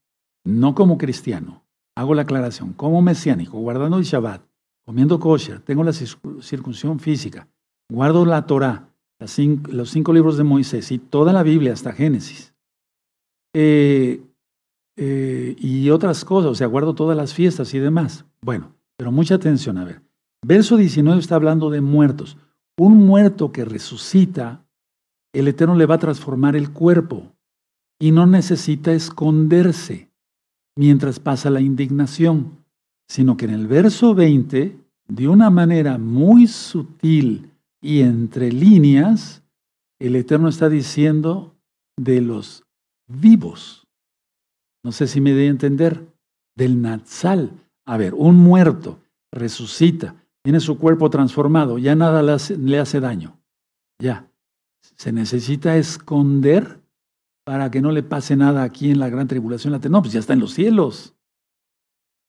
[0.46, 1.64] no como cristiano,
[1.96, 4.41] hago la aclaración, como mesiánico, guardando el Shabbat,
[4.84, 7.48] comiendo kosher, tengo la circuncisión física,
[7.88, 8.89] guardo la Torah,
[9.20, 12.56] los cinco libros de Moisés y toda la Biblia hasta Génesis,
[13.54, 14.24] eh,
[14.98, 18.26] eh, y otras cosas, o sea, guardo todas las fiestas y demás.
[18.41, 20.02] Bueno, pero mucha atención, a ver.
[20.46, 22.38] Verso 19 está hablando de muertos.
[22.78, 24.66] Un muerto que resucita,
[25.34, 27.34] el Eterno le va a transformar el cuerpo
[28.00, 30.12] y no necesita esconderse
[30.78, 32.64] mientras pasa la indignación,
[33.08, 34.78] sino que en el verso 20,
[35.08, 39.43] de una manera muy sutil y entre líneas,
[40.00, 41.56] el Eterno está diciendo
[41.98, 42.64] de los
[43.08, 43.88] vivos.
[44.84, 46.06] No sé si me debe entender,
[46.56, 47.52] del Natsal.
[47.86, 49.00] A ver, un muerto
[49.32, 53.38] resucita, tiene su cuerpo transformado, ya nada le hace, daño.
[54.00, 54.28] Ya.
[54.96, 56.80] Se necesita esconder
[57.44, 59.80] para que no le pase nada aquí en la gran tribulación.
[59.90, 61.14] No, pues ya está en los cielos.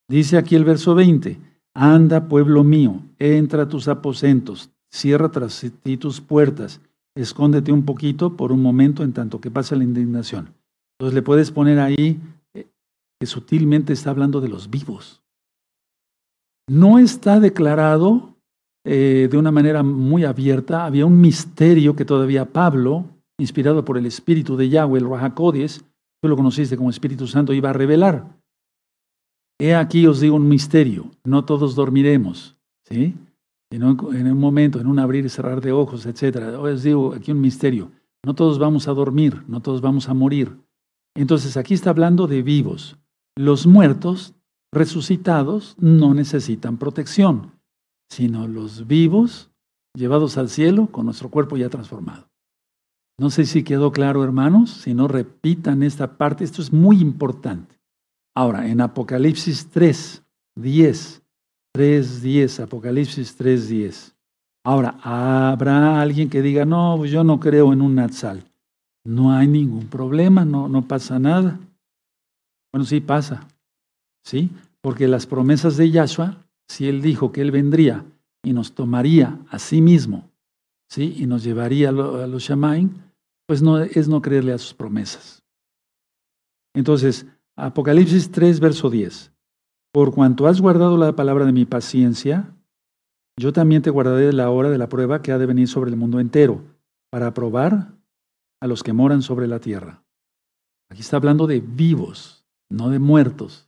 [0.08, 1.38] Dice aquí el verso 20,
[1.74, 6.80] anda pueblo mío, entra a tus aposentos, cierra tras ti tus puertas,
[7.14, 10.54] escóndete un poquito por un momento en tanto que pasa la indignación.
[10.98, 12.20] Entonces le puedes poner ahí
[12.54, 12.68] eh,
[13.20, 15.22] que sutilmente está hablando de los vivos.
[16.68, 18.34] No está declarado
[18.84, 23.04] eh, de una manera muy abierta, había un misterio que todavía Pablo
[23.38, 25.84] inspirado por el Espíritu de Yahweh, el Rahakodis,
[26.22, 28.24] tú lo conociste como Espíritu Santo, iba a revelar.
[29.58, 33.14] He aquí os digo un misterio, no todos dormiremos, ¿sí?
[33.70, 36.56] En un, momento, en un abrir y cerrar de ojos, etc.
[36.58, 37.90] Os digo aquí un misterio,
[38.24, 40.56] no todos vamos a dormir, no todos vamos a morir.
[41.14, 42.96] Entonces aquí está hablando de vivos.
[43.34, 44.34] Los muertos,
[44.76, 47.52] resucitados, no necesitan protección,
[48.08, 49.50] sino los vivos,
[49.94, 52.28] llevados al cielo con nuestro cuerpo ya transformado.
[53.18, 57.80] No sé si quedó claro, hermanos, si no repitan esta parte, esto es muy importante.
[58.34, 60.22] Ahora, en Apocalipsis 3,
[60.56, 61.22] 10,
[61.72, 64.16] 3, 10, Apocalipsis 3, 10.
[64.64, 68.44] Ahora, ¿habrá alguien que diga, no, pues yo no creo en un Natsal?
[69.04, 71.58] No hay ningún problema, no, no pasa nada.
[72.72, 73.46] Bueno, sí pasa,
[74.22, 74.50] ¿sí?
[74.86, 78.06] Porque las promesas de Yahshua, si Él dijo que Él vendría
[78.44, 80.30] y nos tomaría a sí mismo,
[80.88, 81.12] ¿sí?
[81.18, 82.94] Y nos llevaría a los Shamaim,
[83.48, 85.42] pues no es no creerle a sus promesas.
[86.72, 87.26] Entonces,
[87.56, 89.32] Apocalipsis 3, verso 10.
[89.92, 92.54] Por cuanto has guardado la palabra de mi paciencia,
[93.36, 95.96] yo también te guardaré la hora de la prueba que ha de venir sobre el
[95.96, 96.62] mundo entero,
[97.10, 97.98] para probar
[98.60, 100.04] a los que moran sobre la tierra.
[100.88, 103.65] Aquí está hablando de vivos, no de muertos.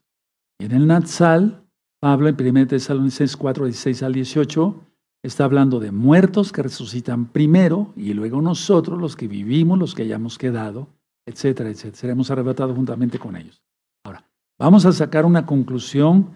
[0.59, 1.64] Y en el Natsal,
[2.00, 4.88] Pablo en 1 Tesalonicenses 4, 16 al 18,
[5.22, 10.02] Está hablando de muertos que resucitan primero y luego nosotros, los que vivimos, los que
[10.02, 10.86] hayamos quedado,
[11.26, 11.96] etcétera, etcétera.
[11.96, 13.61] Seremos arrebatados juntamente con ellos.
[14.04, 14.24] Ahora,
[14.59, 16.30] vamos a sacar una conclusión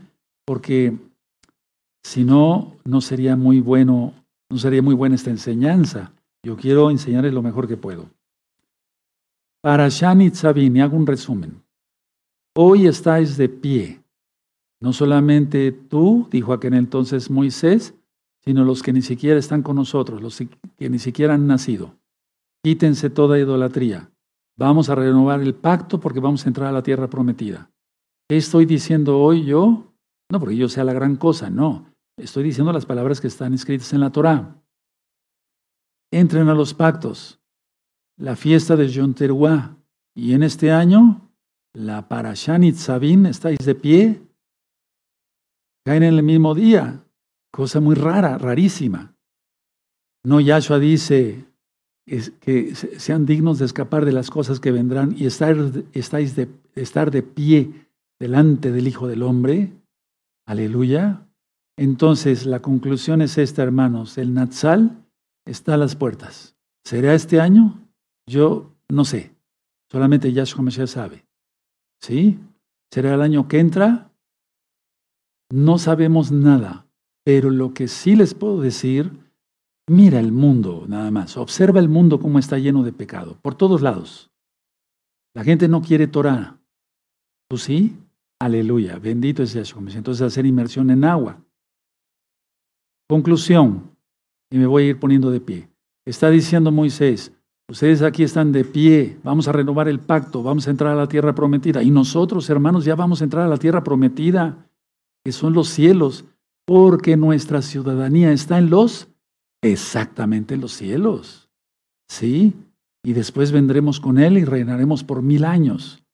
[0.45, 0.99] porque
[2.03, 4.15] si no, no sería muy bueno,
[4.51, 6.13] no sería muy buena esta enseñanza.
[6.45, 8.11] Yo quiero enseñarles lo mejor que puedo.
[9.63, 11.63] Para Shanit Sabine, hago un resumen.
[12.57, 14.02] Hoy estáis de pie.
[14.83, 17.95] No solamente tú, dijo aquel entonces Moisés,
[18.45, 20.37] sino los que ni siquiera están con nosotros, los
[20.77, 21.95] que ni siquiera han nacido.
[22.65, 24.11] Quítense toda idolatría.
[24.57, 27.71] Vamos a renovar el pacto porque vamos a entrar a la tierra prometida.
[28.29, 29.95] ¿Qué estoy diciendo hoy yo?
[30.29, 31.87] No porque yo sea la gran cosa, no.
[32.17, 34.61] Estoy diciendo las palabras que están escritas en la Torá.
[36.11, 37.39] Entren a los pactos.
[38.17, 39.77] La fiesta de Yom Teruah.
[40.13, 41.31] Y en este año,
[41.73, 44.32] la Parashanit Sabin, estáis de pie.
[45.85, 47.05] Caen en el mismo día.
[47.51, 49.15] Cosa muy rara, rarísima.
[50.25, 51.45] No, Yahshua dice
[52.07, 55.57] que sean dignos de escapar de las cosas que vendrán y estar,
[55.93, 57.87] estáis de, estar de pie
[58.19, 59.73] delante del Hijo del Hombre.
[60.47, 61.27] Aleluya.
[61.77, 64.19] Entonces, la conclusión es esta, hermanos.
[64.19, 65.05] El Natsal
[65.45, 66.57] está a las puertas.
[66.85, 67.81] ¿Será este año?
[68.27, 69.35] Yo no sé.
[69.91, 71.25] Solamente Yahshua Mashiach sabe.
[72.01, 72.39] ¿Sí?
[72.91, 74.12] ¿Será el año que entra?
[75.53, 76.87] No sabemos nada.
[77.25, 79.13] Pero lo que sí les puedo decir,
[79.87, 81.37] mira el mundo nada más.
[81.37, 83.37] Observa el mundo cómo está lleno de pecado.
[83.43, 84.31] Por todos lados.
[85.35, 86.59] La gente no quiere Torah.
[87.51, 87.99] ¿Tú sí?
[88.41, 88.99] Aleluya.
[88.99, 89.83] Bendito es Yahshua.
[89.93, 91.39] Entonces hacer inmersión en agua.
[93.11, 93.91] Conclusión,
[94.51, 95.69] y me voy a ir poniendo de pie.
[96.07, 97.31] Está diciendo Moisés,
[97.69, 101.09] ustedes aquí están de pie, vamos a renovar el pacto, vamos a entrar a la
[101.09, 101.83] tierra prometida.
[101.83, 104.67] Y nosotros, hermanos, ya vamos a entrar a la tierra prometida,
[105.25, 106.25] que son los cielos,
[106.65, 109.09] porque nuestra ciudadanía está en los,
[109.63, 111.51] exactamente en los cielos.
[112.09, 112.55] ¿Sí?
[113.05, 116.05] Y después vendremos con Él y reinaremos por mil años.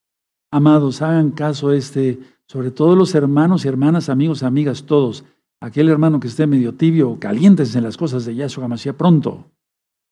[0.51, 5.25] Amados, hagan caso a este, sobre todo los hermanos y hermanas, amigos, amigas, todos
[5.61, 9.51] aquel hermano que esté medio tibio calientes en las cosas de Yahshua Mashiach pronto.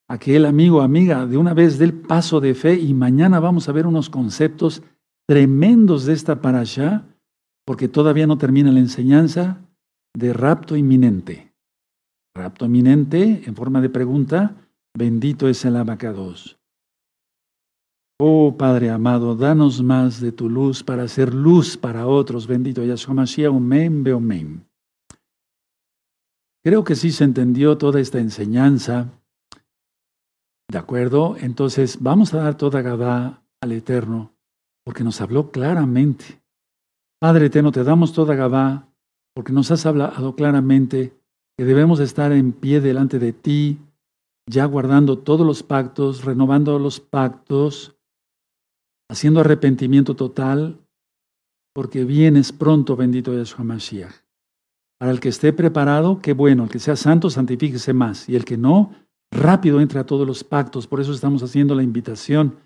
[0.09, 3.87] Aquel amigo amiga, de una vez del paso de fe y mañana vamos a ver
[3.87, 4.83] unos conceptos
[5.27, 7.05] tremendos de esta parasha,
[7.67, 9.61] porque todavía no termina la enseñanza
[10.15, 11.53] de rapto inminente.
[12.35, 14.57] Rapto inminente, en forma de pregunta,
[14.97, 16.59] bendito es el abacados.
[18.19, 22.47] Oh Padre amado, danos más de tu luz para hacer luz para otros.
[22.47, 24.67] Bendito Yahshua Mashiach, Omen, Beomen.
[26.65, 29.11] Creo que sí se entendió toda esta enseñanza.
[30.71, 31.37] ¿De acuerdo?
[31.39, 34.33] Entonces vamos a dar toda Gabá al Eterno,
[34.85, 36.41] porque nos habló claramente.
[37.19, 38.89] Padre Eterno, te damos toda Gabá,
[39.35, 41.15] porque nos has hablado claramente
[41.57, 43.79] que debemos estar en pie delante de ti,
[44.49, 47.97] ya guardando todos los pactos, renovando los pactos,
[49.11, 50.79] haciendo arrepentimiento total,
[51.75, 54.15] porque vienes pronto, bendito Yeshua Mashiach.
[54.99, 58.29] Para el que esté preparado, qué bueno, el que sea santo, santifíquese más.
[58.29, 58.95] Y el que no,
[59.31, 60.87] rápido entre a todos los pactos.
[60.87, 62.57] Por eso estamos haciendo la invitación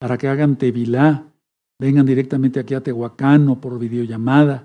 [0.00, 1.24] para que hagan tevilá,
[1.78, 4.64] vengan directamente aquí a Tehuacán o por videollamada.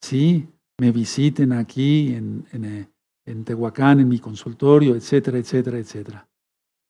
[0.00, 0.48] Sí,
[0.78, 2.88] me visiten aquí en, en, eh,
[3.26, 6.28] en Tehuacán, en mi consultorio, etcétera, etcétera, etcétera.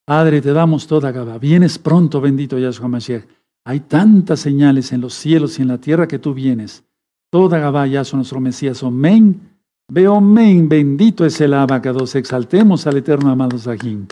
[0.07, 1.39] Padre, te damos toda Gaba.
[1.39, 3.25] Vienes pronto, bendito Yahshua Mashiach.
[3.65, 6.83] Hay tantas señales en los cielos y en la tierra que tú vienes.
[7.31, 8.83] Toda Gabá, Yahshua nuestro Mesías.
[8.83, 9.51] Amén.
[9.93, 14.07] Veo men, bendito es el abacados, exaltemos al eterno amado Sajín.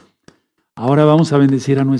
[0.74, 1.96] Ahora vamos a bendecir a nuestra